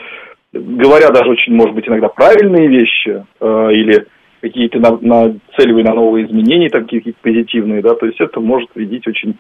[0.53, 4.07] говоря даже очень, может быть, иногда правильные вещи э, или
[4.41, 9.07] какие-то на, нацеливая на новые изменения, там какие-то позитивные, да, то есть это может вредить
[9.07, 9.37] очень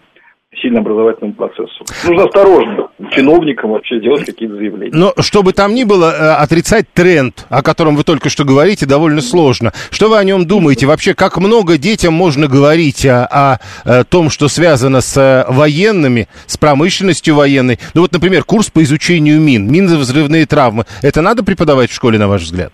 [0.60, 1.84] сильно образовательному процессу.
[2.06, 4.96] Нужно осторожно чиновникам вообще делать какие-то заявления.
[4.96, 8.86] Но что бы там ни было, э, отрицать тренд, о котором вы только что говорите,
[8.86, 9.72] довольно сложно.
[9.90, 10.86] Что вы о нем думаете?
[10.86, 16.28] Вообще, как много детям можно говорить о, о, о том, что связано с э, военными,
[16.46, 17.78] с промышленностью военной?
[17.94, 20.84] Ну вот, например, курс по изучению мин, минно-взрывные травмы.
[21.02, 22.72] Это надо преподавать в школе, на ваш взгляд?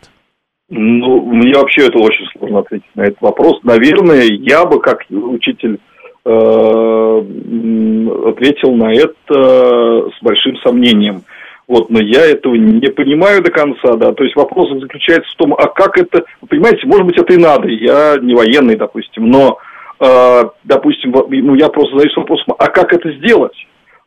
[0.71, 3.61] Ну, мне вообще это очень сложно ответить на этот вопрос.
[3.63, 5.98] Наверное, я бы, как учитель Э,
[8.31, 11.23] ответил на это с большим сомнением.
[11.67, 14.13] Вот, но я этого не понимаю до конца, да.
[14.13, 17.37] То есть вопрос заключается в том, а как это, вы понимаете, может быть, это и
[17.37, 17.69] надо.
[17.69, 19.59] Я не военный, допустим, но,
[20.01, 23.55] э, допустим, ну, я просто задаюсь вопросом, а как это сделать?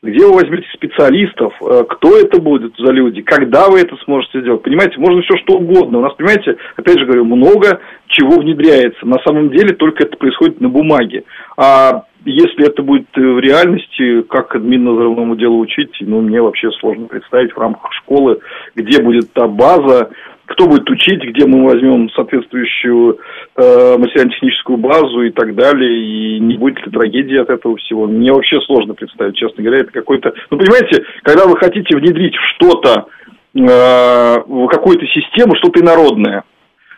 [0.03, 1.53] Где вы возьмете специалистов?
[1.61, 3.21] Э, кто это будет за люди?
[3.21, 4.63] Когда вы это сможете сделать?
[4.63, 5.99] Понимаете, можно все что угодно.
[5.99, 9.05] У нас, понимаете, опять же говорю, много чего внедряется.
[9.05, 11.23] На самом деле только это происходит на бумаге.
[11.55, 17.05] А если это будет э, в реальности, как админно-взрывному делу учить, ну, мне вообще сложно
[17.05, 18.39] представить в рамках школы,
[18.75, 20.09] где будет та база,
[20.51, 23.19] кто будет учить, где мы возьмем соответствующую
[23.55, 28.07] э, материально-техническую базу и так далее, и не будет ли трагедии от этого всего.
[28.07, 30.33] Мне вообще сложно представить, честно говоря, это какой-то...
[30.49, 33.07] Ну, понимаете, когда вы хотите внедрить в что-то,
[33.55, 36.43] э, в какую-то систему, что-то инородное,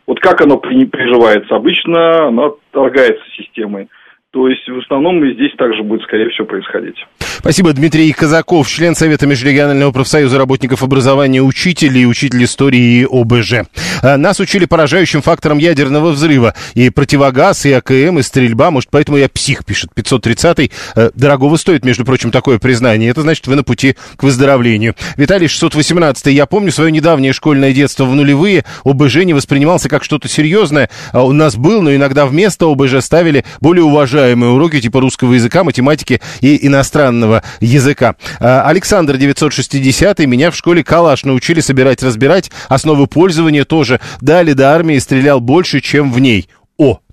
[0.05, 1.55] вот как оно приживается?
[1.55, 3.87] Обычно оно торгается системой.
[4.33, 6.95] То есть в основном и здесь также будет, скорее всего, происходить.
[7.19, 13.69] Спасибо, Дмитрий Казаков, член Совета Межрегионального профсоюза работников образования учителей, учитель истории ОБЖ.
[14.01, 16.55] А, нас учили поражающим фактором ядерного взрыва.
[16.73, 18.71] И противогаз, и АКМ, и стрельба.
[18.71, 20.71] Может, поэтому я псих, пишет 530-й.
[20.95, 23.11] Э, дорогого стоит, между прочим, такое признание.
[23.11, 24.95] Это значит, вы на пути к выздоровлению.
[25.15, 28.65] Виталий 618 Я помню свое недавнее школьное детство в нулевые.
[28.83, 30.89] ОБЖ не воспринимался как что-то серьезное.
[31.11, 35.33] А у нас был, но иногда вместо ОБЖ ставили более уважаемые обожаемые уроки типа русского
[35.33, 38.15] языка, математики и иностранного языка.
[38.39, 43.99] А, Александр 960 меня в школе калаш научили собирать, разбирать, основы пользования тоже.
[44.21, 46.47] Дали до армии, стрелял больше, чем в ней.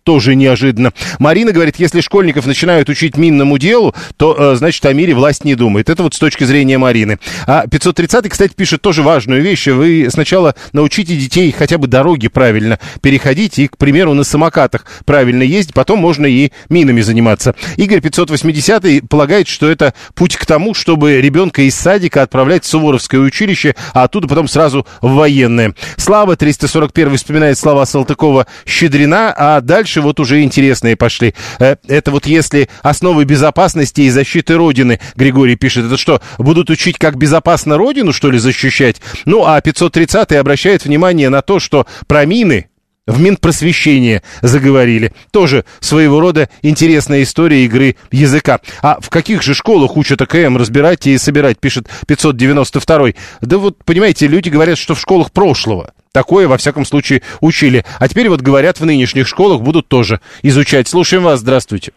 [0.05, 0.93] Тоже неожиданно.
[1.19, 5.55] Марина говорит, если школьников начинают учить минному делу, то, э, значит, о мире власть не
[5.55, 5.91] думает.
[5.91, 7.19] Это вот с точки зрения Марины.
[7.47, 9.67] А 530 кстати, пишет тоже важную вещь.
[9.67, 15.43] Вы сначала научите детей хотя бы дороги правильно переходить и, к примеру, на самокатах правильно
[15.43, 17.55] ездить, потом можно и минами заниматься.
[17.77, 23.21] Игорь 580 полагает, что это путь к тому, чтобы ребенка из садика отправлять в Суворовское
[23.21, 25.75] училище, а оттуда потом сразу в военное.
[25.97, 31.35] Слава 341 вспоминает слова Салтыкова-Щедрина, а дальше дальше вот уже интересные пошли.
[31.59, 36.97] Э, это вот если основы безопасности и защиты Родины, Григорий пишет, это что, будут учить,
[36.97, 39.01] как безопасно Родину, что ли, защищать?
[39.25, 42.69] Ну, а 530 обращает внимание на то, что про мины,
[43.07, 45.13] в Минпросвещение заговорили.
[45.33, 48.61] Тоже своего рода интересная история игры языка.
[48.83, 53.09] А в каких же школах учат АКМ разбирать и собирать, пишет 592
[53.41, 55.93] Да вот, понимаете, люди говорят, что в школах прошлого.
[56.13, 57.85] Такое, во всяком случае, учили.
[58.01, 60.89] А теперь вот говорят, в нынешних школах будут тоже изучать.
[60.89, 61.93] Слушаем вас, здравствуйте.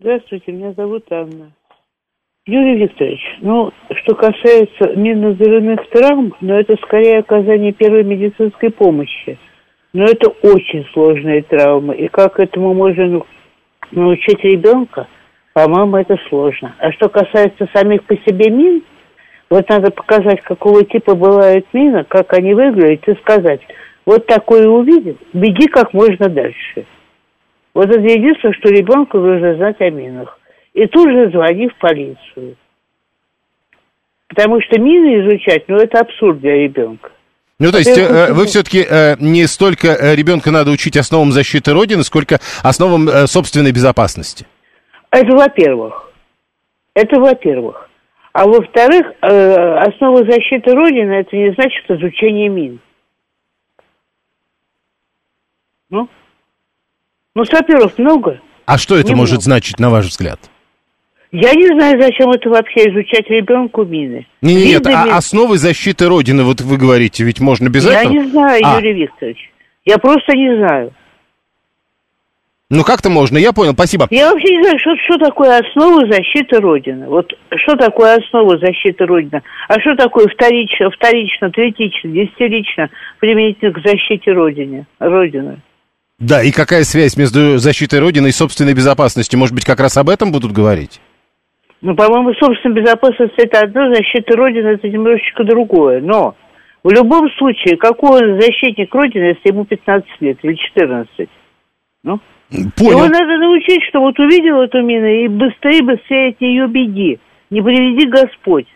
[0.00, 1.52] Здравствуйте, меня зовут Анна.
[2.46, 3.70] Юрий Викторович, ну,
[4.02, 9.38] что касается минно-взрывных травм, ну, это скорее оказание первой медицинской помощи.
[9.92, 11.94] Но это очень сложные травмы.
[11.96, 13.22] И как этому можно
[13.90, 15.08] научить ребенка,
[15.52, 16.74] по-моему, это сложно.
[16.78, 18.82] А что касается самих по себе мин,
[19.50, 23.60] вот надо показать, какого типа бывает мина, как они выглядят, и сказать,
[24.04, 26.86] вот такое увидел, беги как можно дальше.
[27.74, 30.38] Вот это единственное, что ребенку нужно знать о минах.
[30.74, 32.56] И тут же звони в полицию.
[34.28, 37.10] Потому что мины изучать, ну, это абсурд для ребенка.
[37.58, 41.72] Ну, то есть э, вы все-таки э, не столько э, ребенка надо учить основам защиты
[41.72, 44.46] Родины, сколько основам э, собственной безопасности.
[45.10, 46.10] Это во-первых.
[46.94, 47.87] Это во-первых.
[48.38, 52.78] А во-вторых, э, основа защиты Родины это не значит изучение мин.
[55.90, 56.08] Ну,
[57.34, 58.40] ну саперов много.
[58.64, 59.22] А что это Немного.
[59.22, 60.38] может значить, на ваш взгляд?
[61.32, 64.28] Я не знаю, зачем это вообще изучать ребенку мины.
[64.40, 68.02] Не, не, нет, а мин- основы защиты Родины, вот вы говорите, ведь можно без Я
[68.02, 68.12] этого?
[68.12, 69.50] не знаю, А, Юрий Викторович.
[69.84, 70.92] Я просто не знаю.
[72.70, 74.06] Ну, как-то можно, я понял, спасибо.
[74.10, 77.06] Я вообще не знаю, что, что такое основа защиты Родины.
[77.06, 79.42] Вот что такое основа защиты Родины?
[79.68, 82.90] А что такое вторично, вторично, третично, десятирично
[83.20, 84.86] применительно к защите Родины?
[84.98, 85.62] Родины?
[86.18, 89.38] Да, и какая связь между защитой Родины и собственной безопасностью?
[89.38, 91.00] Может быть, как раз об этом будут говорить?
[91.80, 96.02] Ну, по-моему, собственная безопасность это одно, защита Родины это немножечко другое.
[96.02, 96.34] Но
[96.84, 101.30] в любом случае, какой он защитник Родины, если ему 15 лет или 14?
[102.02, 102.20] Ну?
[102.50, 102.90] Понял.
[102.90, 107.18] Его надо научить, что вот увидел эту мину и быстрее, быстрее от нее беги.
[107.50, 108.66] Не приведи Господь.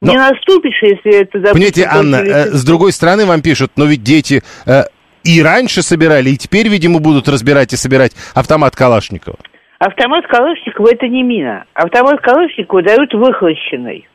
[0.00, 1.38] Не наступишь, если это...
[1.38, 4.82] допустим, Понимаете, Анна, э, с другой стороны вам пишут, но ведь дети э,
[5.24, 9.36] и раньше собирали, и теперь, видимо, будут разбирать и собирать автомат Калашникова.
[9.78, 11.64] Автомат Калашникова это не мина.
[11.74, 14.08] Автомат Калашникова дают выхлощенный.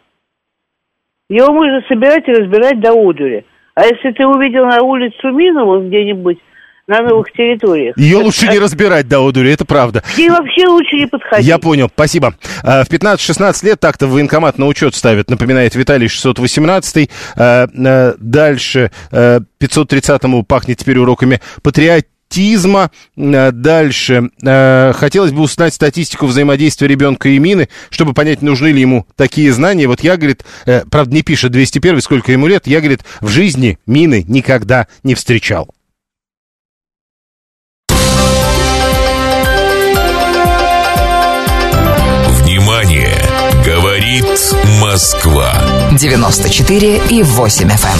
[1.29, 3.45] Его можно собирать и разбирать до одури.
[3.75, 6.39] А если ты увидел на улицу мину вот где-нибудь
[6.87, 7.97] на новых территориях...
[7.97, 10.01] Ее лучше не разбирать до одури, это правда.
[10.01, 11.45] К ней вообще лучше не подходить.
[11.45, 12.35] Я понял, спасибо.
[12.63, 17.09] Э, В 15-16 лет так-то военкомат на учет ставят, напоминает Виталий 618.
[17.35, 22.91] Э, э, Дальше э, 530-му пахнет теперь уроками патриотизма.
[23.17, 24.29] Э, Дальше.
[24.41, 29.87] Хотелось бы узнать статистику взаимодействия ребенка и мины, чтобы понять, нужны ли ему такие знания.
[29.87, 33.77] Вот я, говорит, э, правда, не пишет 201 сколько ему лет, я, говорит, в жизни
[33.85, 35.69] мины никогда не встречал.
[44.07, 45.51] Говорит Москва.
[45.99, 47.99] 94 и 8 FM.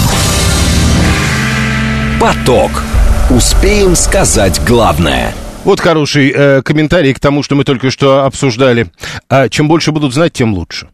[2.18, 2.82] Поток.
[3.28, 5.34] Успеем сказать главное.
[5.64, 8.90] Вот хороший э, комментарий к тому, что мы только что обсуждали.
[9.28, 10.88] А чем больше будут знать, тем лучше.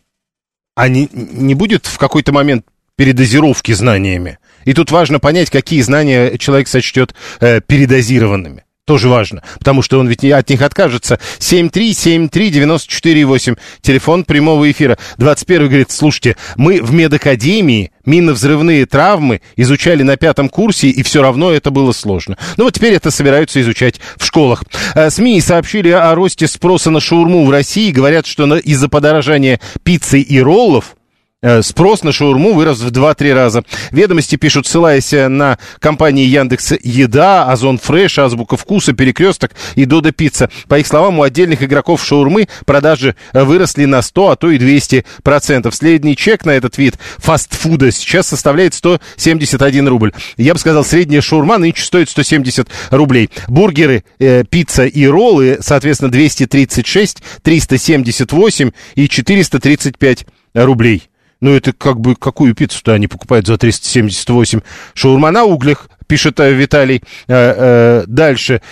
[0.75, 4.41] А не, не будет в какой-то момент передозировки знаниями?
[4.65, 8.65] И тут важно понять, какие знания человек сочтет э, передозированными.
[8.87, 11.19] Тоже важно, потому что он ведь от них откажется.
[11.39, 14.99] 7373948, телефон прямого эфира.
[15.17, 21.51] 21 говорит, слушайте, мы в медакадемии минно-взрывные травмы изучали на пятом курсе, и все равно
[21.51, 22.37] это было сложно.
[22.59, 24.65] Ну вот теперь это собираются изучать в школах.
[24.95, 27.91] Э, СМИ сообщили о росте спроса на шаурму в России.
[27.91, 30.95] Говорят, что из-за подорожания пиццы и роллов
[31.63, 33.65] Спрос на шаурму вырос в 2-3 раза.
[33.91, 40.13] Ведомости пишут, ссылаясь э, на компании Яндекс Еда, Озон Фреш, Азбука Вкуса, Перекресток и Додо
[40.13, 40.51] Пицца.
[40.69, 44.59] По их словам, у отдельных игроков шаурмы продажи э, выросли на 100, а то и
[44.59, 45.75] 200 процентов.
[45.75, 50.13] Средний чек на этот вид фастфуда сейчас составляет 171 рубль.
[50.37, 53.31] Я бы сказал, средняя шаурма нынче стоит 170 рублей.
[53.49, 61.09] Бургеры, э, пицца и роллы, соответственно, 236, 378 и 435 рублей.
[61.45, 64.63] Ну, это как бы какую пиццу-то они покупают за 378?
[64.95, 67.03] Шаурма на углях, пишет э, Виталий.
[67.29, 68.63] Э, э, дальше.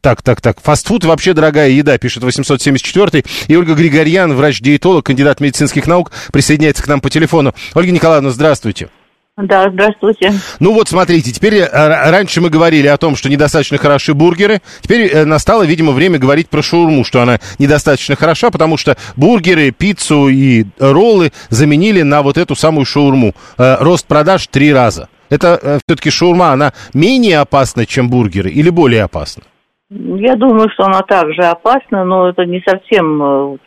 [0.00, 0.58] Так, так, так.
[0.62, 6.88] Фастфуд вообще дорогая еда, пишет 874 И Ольга Григорьян, врач-диетолог, кандидат медицинских наук, присоединяется к
[6.88, 7.54] нам по телефону.
[7.74, 8.88] Ольга Николаевна, здравствуйте.
[9.36, 10.30] Да, здравствуйте.
[10.60, 14.60] Ну вот, смотрите, теперь э, раньше мы говорили о том, что недостаточно хороши бургеры.
[14.80, 19.72] Теперь э, настало, видимо, время говорить про шаурму, что она недостаточно хороша, потому что бургеры,
[19.72, 23.32] пиццу и роллы заменили на вот эту самую шаурму.
[23.58, 25.08] Э, Рост продаж три раза.
[25.30, 29.42] Это все-таки шаурма, она менее опасна, чем бургеры, или более опасна?
[29.90, 33.58] Я думаю, что она также опасна, но это не совсем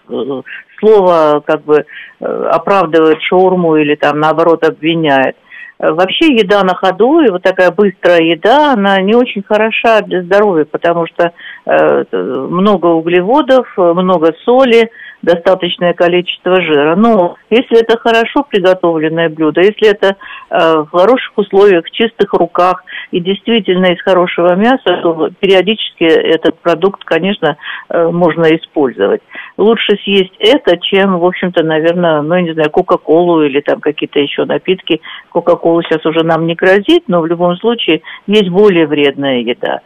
[0.79, 1.85] слово как бы
[2.19, 5.35] оправдывает шаурму или там наоборот обвиняет.
[5.79, 10.23] Э, Вообще еда на ходу и вот такая быстрая еда, она не очень хороша для
[10.23, 11.31] здоровья, потому что
[11.65, 14.89] э, много углеводов, э, много соли,
[15.21, 16.95] достаточное количество жира.
[16.95, 20.15] Но если это хорошо приготовленное блюдо, если это
[20.49, 26.59] э, в хороших условиях, в чистых руках и действительно из хорошего мяса, то периодически этот
[26.59, 27.57] продукт, конечно,
[27.89, 29.21] э, можно использовать.
[29.57, 34.19] Лучше съесть это, чем, в общем-то, наверное, ну, я не знаю, Кока-Колу или там какие-то
[34.19, 35.01] еще напитки.
[35.29, 39.81] Кока-Кола сейчас уже нам не грозит, но в любом случае есть более вредная еда.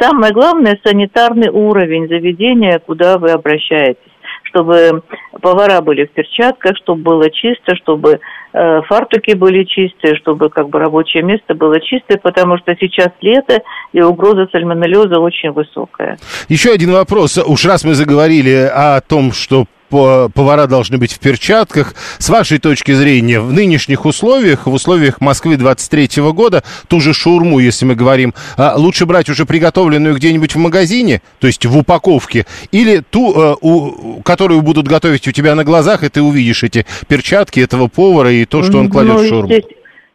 [0.00, 4.17] Самое главное– санитарный уровень заведения, куда вы обращаетесь
[4.48, 5.02] чтобы
[5.40, 8.20] повара были в перчатках, чтобы было чисто, чтобы
[8.52, 13.60] э, фартуки были чистые, чтобы как бы рабочее место было чистое, потому что сейчас лето
[13.92, 16.18] и угроза сальмонеллеза очень высокая.
[16.48, 17.38] Еще один вопрос.
[17.38, 21.94] Уж раз мы заговорили о том, что повара должны быть в перчатках.
[22.18, 27.58] С вашей точки зрения, в нынешних условиях, в условиях Москвы 23 года, ту же шаурму,
[27.58, 32.46] если мы говорим, а, лучше брать уже приготовленную где-нибудь в магазине, то есть в упаковке,
[32.72, 37.60] или ту, э, которую будут готовить у тебя на глазах, и ты увидишь эти перчатки
[37.60, 39.54] этого повара и то, что он кладет ну, в шаурму?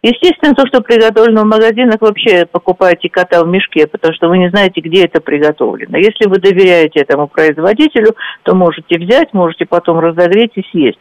[0.04, 4.50] Естественно, то, что приготовлено в магазинах, вообще покупаете кота в мешке, потому что вы не
[4.50, 5.98] знаете, где это приготовлено.
[5.98, 11.00] Если вы доверяете этому производителю, то можете взять, можете потом разогреть и съесть.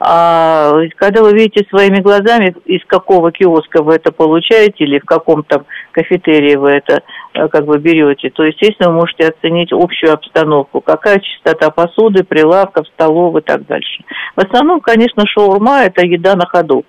[0.00, 5.44] А когда вы видите своими глазами, из какого киоска вы это получаете или в каком
[5.44, 7.02] там кафетерии вы это
[7.34, 12.88] э, как бы берете, то, естественно, вы можете оценить общую обстановку, какая чистота посуды, прилавков,
[12.88, 14.02] столов и так дальше.
[14.34, 16.84] В основном, конечно, шаурма– это еда на ходу.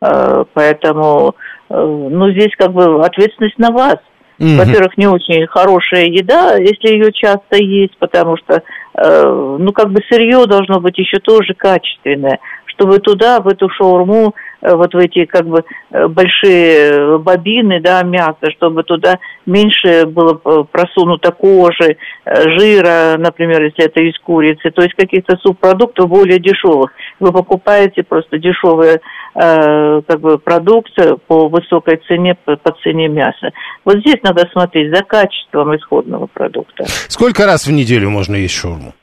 [0.00, 1.34] Э, поэтому,
[1.70, 3.96] э, ну, здесь как бы ответственность на вас.
[4.38, 4.56] Mm-hmm.
[4.56, 8.62] Во-первых, не очень хорошая еда, если ее часто есть, потому что,
[8.94, 12.40] э, ну, как бы сырье должно быть еще тоже качественное
[12.74, 14.34] чтобы туда, в эту шаурму,
[14.72, 20.64] вот в эти как бы э, большие бобины, да, мяса, чтобы туда меньше было э,
[20.70, 26.90] просунуто кожи, жира, например, если это из курицы, то есть каких-то субпродуктов более дешевых.
[27.20, 29.00] Вы покупаете просто дешевые
[29.34, 33.50] э, как бы продукцию по высокой цене, по, цене мяса.
[33.84, 36.84] Вот здесь надо смотреть за качеством исходного продукта.
[36.86, 38.94] Сколько раз в неделю можно есть шаурму?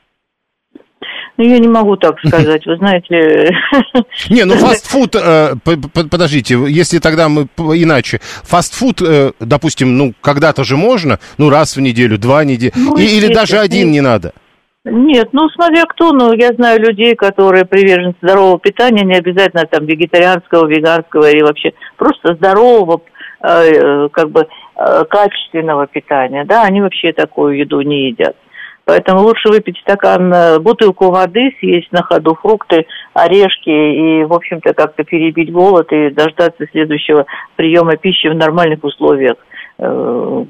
[1.36, 3.54] Ну, я не могу так сказать, вы знаете...
[4.30, 5.54] Не, ну фастфуд, э,
[6.10, 8.20] подождите, если тогда мы иначе.
[8.44, 13.32] Фастфуд, э, допустим, ну, когда-то же можно, ну, раз в неделю, два недели, ну, или
[13.32, 14.32] даже один не надо.
[14.84, 19.86] Нет, ну смотря кто, ну я знаю людей, которые привержены здорового питания, не обязательно там
[19.86, 23.00] вегетарианского, веганского или вообще просто здорового,
[23.44, 28.34] э, как бы э, качественного питания, да, они вообще такую еду не едят.
[28.84, 34.74] Поэтому лучше выпить стакан, э, бутылку воды, съесть на ходу фрукты, орешки и, в общем-то,
[34.74, 39.36] как-то перебить голод и дождаться следующего приема пищи в нормальных условиях
[39.78, 40.44] э,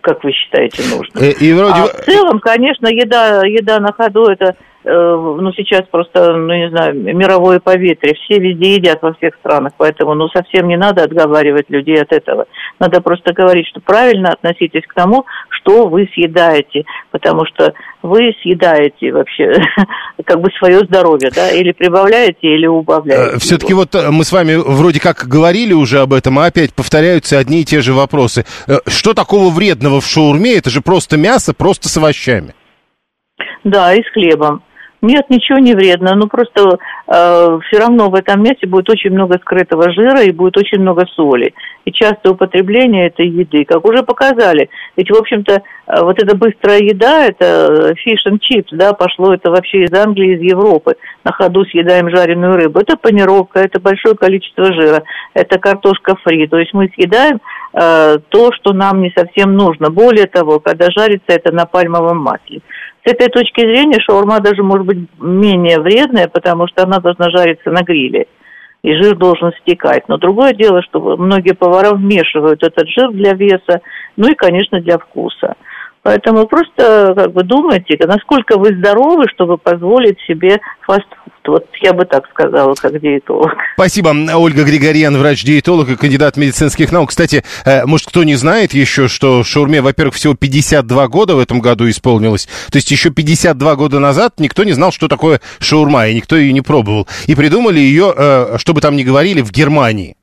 [0.00, 1.18] как вы считаете нужно.
[1.18, 1.72] Э, и вроде...
[1.72, 6.96] А в целом, конечно, еда, еда на ходу это ну, сейчас просто, ну, не знаю,
[6.96, 8.16] мировое поветрие.
[8.16, 12.46] Все везде едят во всех странах, поэтому, ну, совсем не надо отговаривать людей от этого.
[12.80, 15.24] Надо просто говорить, что правильно относитесь к тому,
[15.62, 19.52] что вы съедаете, потому что вы съедаете вообще
[20.24, 23.36] как бы свое здоровье, да, или прибавляете, или убавляете.
[23.36, 26.74] Э, Все-таки вот э, мы с вами вроде как говорили уже об этом, а опять
[26.74, 28.44] повторяются одни и те же вопросы.
[28.86, 30.56] Что такого вредного в шаурме?
[30.56, 32.54] Это же просто мясо, просто с овощами.
[33.64, 34.62] Да, и с хлебом.
[35.02, 36.14] Нет, ничего не вредно.
[36.14, 36.78] Ну просто
[37.08, 41.06] э, все равно в этом мясе будет очень много скрытого жира и будет очень много
[41.16, 41.54] соли.
[41.84, 44.70] И частое употребление этой еды, как уже показали.
[44.96, 45.60] Ведь, в общем-то, э,
[46.02, 50.40] вот эта быстрая еда, это fish and chips, да, пошло это вообще из Англии, из
[50.40, 50.94] Европы.
[51.24, 52.78] На ходу съедаем жареную рыбу.
[52.78, 55.02] Это панировка, это большое количество жира,
[55.34, 56.46] это картошка фри.
[56.46, 57.40] То есть мы съедаем
[57.72, 59.90] э, то, что нам не совсем нужно.
[59.90, 62.60] Более того, когда жарится это на пальмовом масле.
[63.04, 67.70] С этой точки зрения шаурма даже может быть менее вредная, потому что она должна жариться
[67.70, 68.26] на гриле.
[68.82, 70.08] И жир должен стекать.
[70.08, 73.80] Но другое дело, что многие повара вмешивают этот жир для веса,
[74.16, 75.54] ну и, конечно, для вкуса.
[76.02, 81.32] Поэтому просто как бы думайте, насколько вы здоровы, чтобы позволить себе фастфуд.
[81.44, 83.52] Вот я бы так сказала, как диетолог.
[83.74, 84.14] Спасибо.
[84.34, 87.10] Ольга Григорьян, врач-диетолог и кандидат медицинских наук.
[87.10, 91.60] Кстати, э, может, кто не знает еще, что Шаурме, во-первых, всего 52 года в этом
[91.60, 92.46] году исполнилось.
[92.70, 96.52] То есть еще 52 года назад никто не знал, что такое шаурма, и никто ее
[96.52, 97.08] не пробовал.
[97.26, 100.16] И придумали ее, э, чтобы там не говорили, в Германии.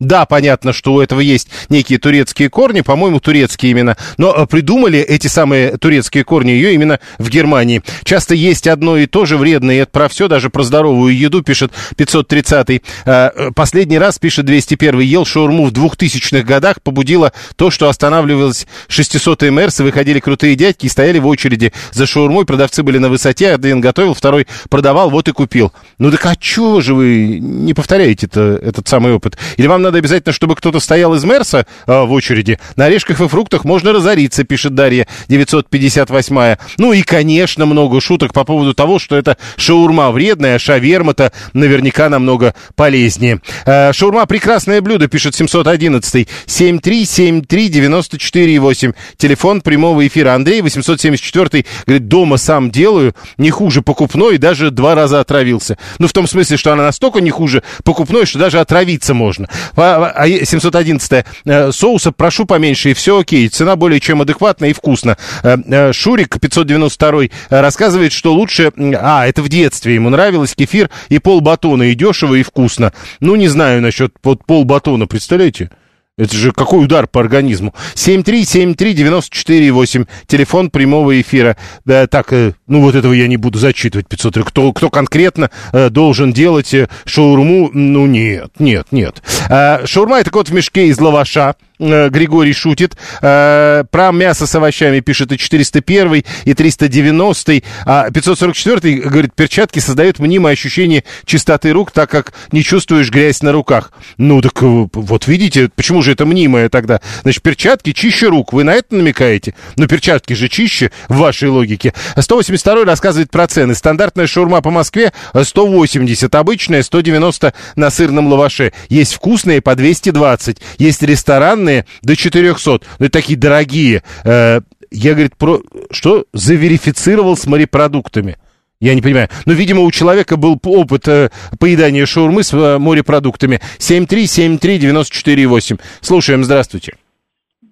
[0.00, 4.98] Да, понятно, что у этого есть некие турецкие корни, по-моему, турецкие именно, но э, придумали
[4.98, 7.80] эти самые турецкие корни ее именно в Германии.
[8.02, 11.44] Часто есть одно и то же вредное, и это про все, даже про здоровую еду,
[11.44, 12.82] пишет 530-й.
[13.04, 19.50] Э, последний раз, пишет 201 ел шаурму в 2000-х годах, побудило то, что останавливалось 600-й
[19.50, 23.80] МРС, выходили крутые дядьки и стояли в очереди за шаурмой, продавцы были на высоте, один
[23.80, 25.72] готовил, второй продавал, вот и купил.
[25.98, 29.38] Ну так а чего же вы не повторяете этот самый опыт?
[29.56, 32.58] Или вам надо обязательно, чтобы кто-то стоял из Мерса э, в очереди.
[32.76, 38.44] На орешках и фруктах можно разориться, пишет Дарья 958 Ну и, конечно, много шуток по
[38.44, 43.40] поводу того, что это шаурма вредная, а шаверма-то наверняка намного полезнее.
[43.66, 48.94] Э, шаурма прекрасное блюдо, пишет 711 7373948.
[49.16, 50.34] Телефон прямого эфира.
[50.34, 55.76] Андрей 874 говорит, дома сам делаю, не хуже покупной, даже два раза отравился.
[55.98, 59.48] Ну, в том смысле, что она настолько не хуже покупной, что даже отравиться можно.
[59.76, 63.48] А 711 э, соуса прошу поменьше, и все окей.
[63.48, 65.16] Цена более чем адекватная и вкусно.
[65.42, 68.72] Э, э, Шурик 592 рассказывает, что лучше...
[69.00, 72.92] А, это в детстве ему нравилось кефир и пол батона, и дешево, и вкусно.
[73.20, 75.70] Ну, не знаю насчет вот пол батона, представляете?
[76.16, 77.74] Это же какой удар по организму.
[77.94, 81.56] 7373948, телефон прямого эфира.
[81.84, 84.44] Да, так, э, ну вот этого я не буду зачитывать, 503.
[84.44, 87.68] Кто, кто конкретно э, должен делать э, шаурму?
[87.72, 89.24] Ну нет, нет, нет.
[89.50, 91.56] А, шаурма это кот в мешке из лаваша.
[91.80, 92.96] Э, Григорий шутит.
[93.20, 97.62] Э, про мясо с овощами пишет и 401, и 390.
[97.84, 103.50] А 544 говорит, перчатки создают мнимое ощущение чистоты рук, так как не чувствуешь грязь на
[103.50, 103.92] руках.
[104.18, 107.00] Ну, так э, вот видите, почему же это мнимое тогда?
[107.22, 108.52] Значит, перчатки чище рук.
[108.52, 109.54] Вы на это намекаете?
[109.76, 111.92] Ну, перчатки же чище в вашей логике.
[112.16, 113.74] 182 рассказывает про цены.
[113.74, 118.72] Стандартная шаурма по Москве 180, обычная 190 на сырном лаваше.
[118.88, 120.58] Есть вкусные по 220.
[120.78, 122.80] Есть ресторанные цены до 400.
[122.98, 124.02] Ну, такие дорогие.
[124.24, 124.58] Э,
[124.90, 125.60] я, говорит, про...
[125.90, 126.24] что?
[126.32, 128.36] Заверифицировал с морепродуктами.
[128.80, 129.28] Я не понимаю.
[129.46, 133.60] Но, ну, видимо, у человека был опыт э, поедания шаурмы с э, морепродуктами.
[133.78, 135.80] 7373948.
[136.00, 136.94] Слушаем, здравствуйте.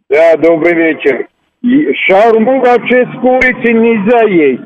[0.08, 1.28] Да, добрый вечер.
[2.06, 4.62] Шаурму вообще с курицей нельзя есть.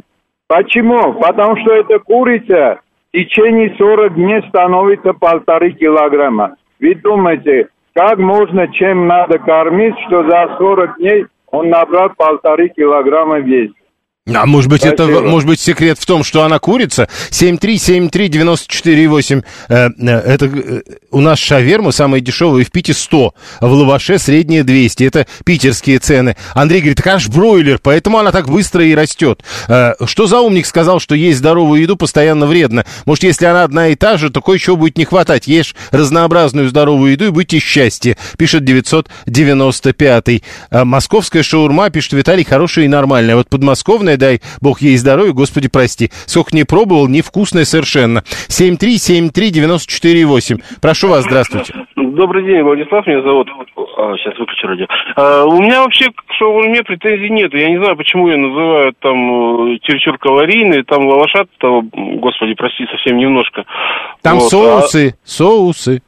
[0.47, 1.14] Почему?
[1.14, 2.79] Потому что эта курица
[3.12, 6.57] в течение 40 дней становится полторы килограмма.
[6.81, 13.38] Вы думаете, как можно, чем надо кормить, что за 40 дней он набрал полторы килограмма
[13.38, 13.70] вес?
[14.35, 15.05] А может быть, Спасибо.
[15.05, 17.09] это, может быть, секрет в том, что она курица?
[17.31, 19.45] 7373948.
[19.68, 20.81] Э, э, это э,
[21.12, 25.05] у нас шаверма самая дешевая в Пите 100, в лаваше средняя 200.
[25.05, 26.37] Это питерские цены.
[26.55, 29.45] Андрей говорит, так аж бройлер, поэтому она так быстро и растет.
[29.66, 32.85] Что за умник сказал, что есть здоровую еду постоянно вредно?
[33.05, 35.47] Может, если она одна и та же, то кое-чего будет не хватать.
[35.47, 40.43] Ешь разнообразную здоровую еду и будьте счастье, пишет 995.
[40.70, 43.37] Э, московская шаурма, пишет Виталий, хорошая и нормальная.
[43.37, 46.11] Вот подмосковная Главное, дай бог ей здоровья, Господи, прости.
[46.27, 48.23] Сколько не пробовал, невкусное совершенно.
[48.49, 50.61] 7373948.
[50.81, 51.75] Прошу вас, здравствуйте.
[51.97, 53.49] Добрый день, Владислав меня зовут.
[53.99, 54.87] А, сейчас выключу радио.
[55.17, 57.53] А, у меня вообще к шаурме претензий нет.
[57.55, 61.91] Я не знаю, почему ее называют там э, чересчур калорийные, там лавашат, там,
[62.21, 63.64] господи, прости, совсем немножко.
[64.23, 65.14] Там вот, соусы, а...
[65.25, 66.01] соусы.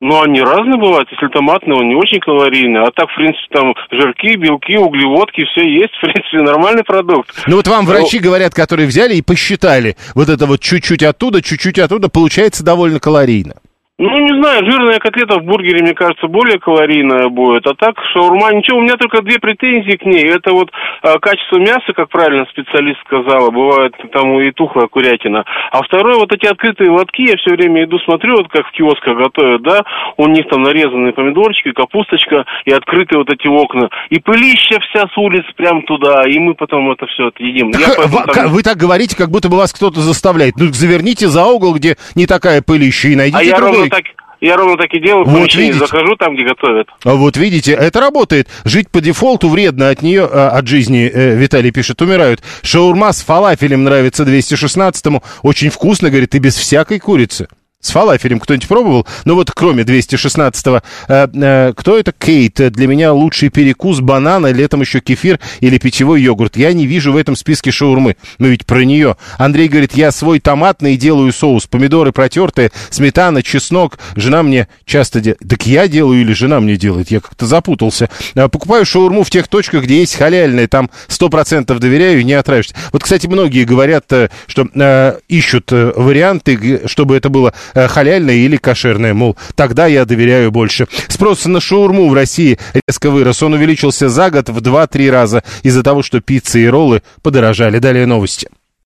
[0.00, 1.08] Ну, они разные бывают.
[1.10, 2.82] Если томатный, он не очень калорийный.
[2.82, 5.94] А так, в принципе, там жирки, белки, углеводки, все есть.
[5.96, 7.30] В принципе, нормальный продукт.
[7.46, 8.24] Ну, вот вам врачи Но...
[8.24, 13.54] говорят, которые взяли и посчитали вот это вот чуть-чуть оттуда, чуть-чуть оттуда, получается довольно калорийно.
[13.98, 17.66] Ну, не знаю, жирная котлета в бургере, мне кажется, более калорийная будет.
[17.66, 20.28] А так, шаурма, ничего, у меня только две претензии к ней.
[20.28, 20.70] Это вот
[21.02, 25.46] э, качество мяса, как правильно специалист сказала, бывает там и тухлая курятина.
[25.72, 29.16] А второе, вот эти открытые лотки, я все время иду, смотрю, вот как в киосках
[29.16, 29.82] готовят, да,
[30.18, 33.88] у них там нарезанные помидорчики, капусточка и открытые вот эти окна.
[34.10, 37.72] И пылища вся с улиц прям туда, и мы потом это все отъедим.
[37.86, 38.48] Так, вы, там...
[38.48, 40.56] вы так говорите, как будто бы вас кто-то заставляет.
[40.56, 44.04] Ну, заверните за угол, где не такая пылища, и найдите а так,
[44.40, 45.78] я ровно так и делаю, вот видите.
[45.78, 46.88] захожу там, где готовят.
[47.04, 48.48] А вот видите, это работает.
[48.64, 52.42] Жить по дефолту вредно от нее, а, от жизни, э, Виталий пишет, умирают.
[52.62, 55.22] Шаурма с фалафелем нравится 216-му.
[55.42, 57.48] Очень вкусно, говорит, и без всякой курицы.
[57.86, 59.06] С фалафелем кто-нибудь пробовал?
[59.24, 60.82] Ну вот кроме 216-го.
[61.06, 62.10] Э, э, кто это?
[62.10, 62.54] Кейт.
[62.72, 66.56] Для меня лучший перекус банана, летом еще кефир или питьевой йогурт.
[66.56, 68.16] Я не вижу в этом списке шаурмы.
[68.38, 69.16] Мы ведь про нее.
[69.38, 71.68] Андрей говорит, я свой томатный делаю соус.
[71.68, 74.00] Помидоры протертые, сметана, чеснок.
[74.16, 75.42] Жена мне часто делает.
[75.48, 77.12] Так я делаю или жена мне делает?
[77.12, 78.10] Я как-то запутался.
[78.34, 80.66] Э, покупаю шаурму в тех точках, где есть халяльные.
[80.66, 82.74] Там 100% доверяю и не отравишься.
[82.90, 88.34] Вот, кстати, многие говорят, э, что э, ищут э, варианты, чтобы это было э, халяльная
[88.34, 90.88] или кошерная, мол, тогда я доверяю больше.
[91.08, 92.58] Спрос на шаурму в России
[92.88, 93.42] резко вырос.
[93.42, 97.78] Он увеличился за год в 2-3 раза из-за того, что пиццы и роллы подорожали.
[97.78, 98.48] Далее новости.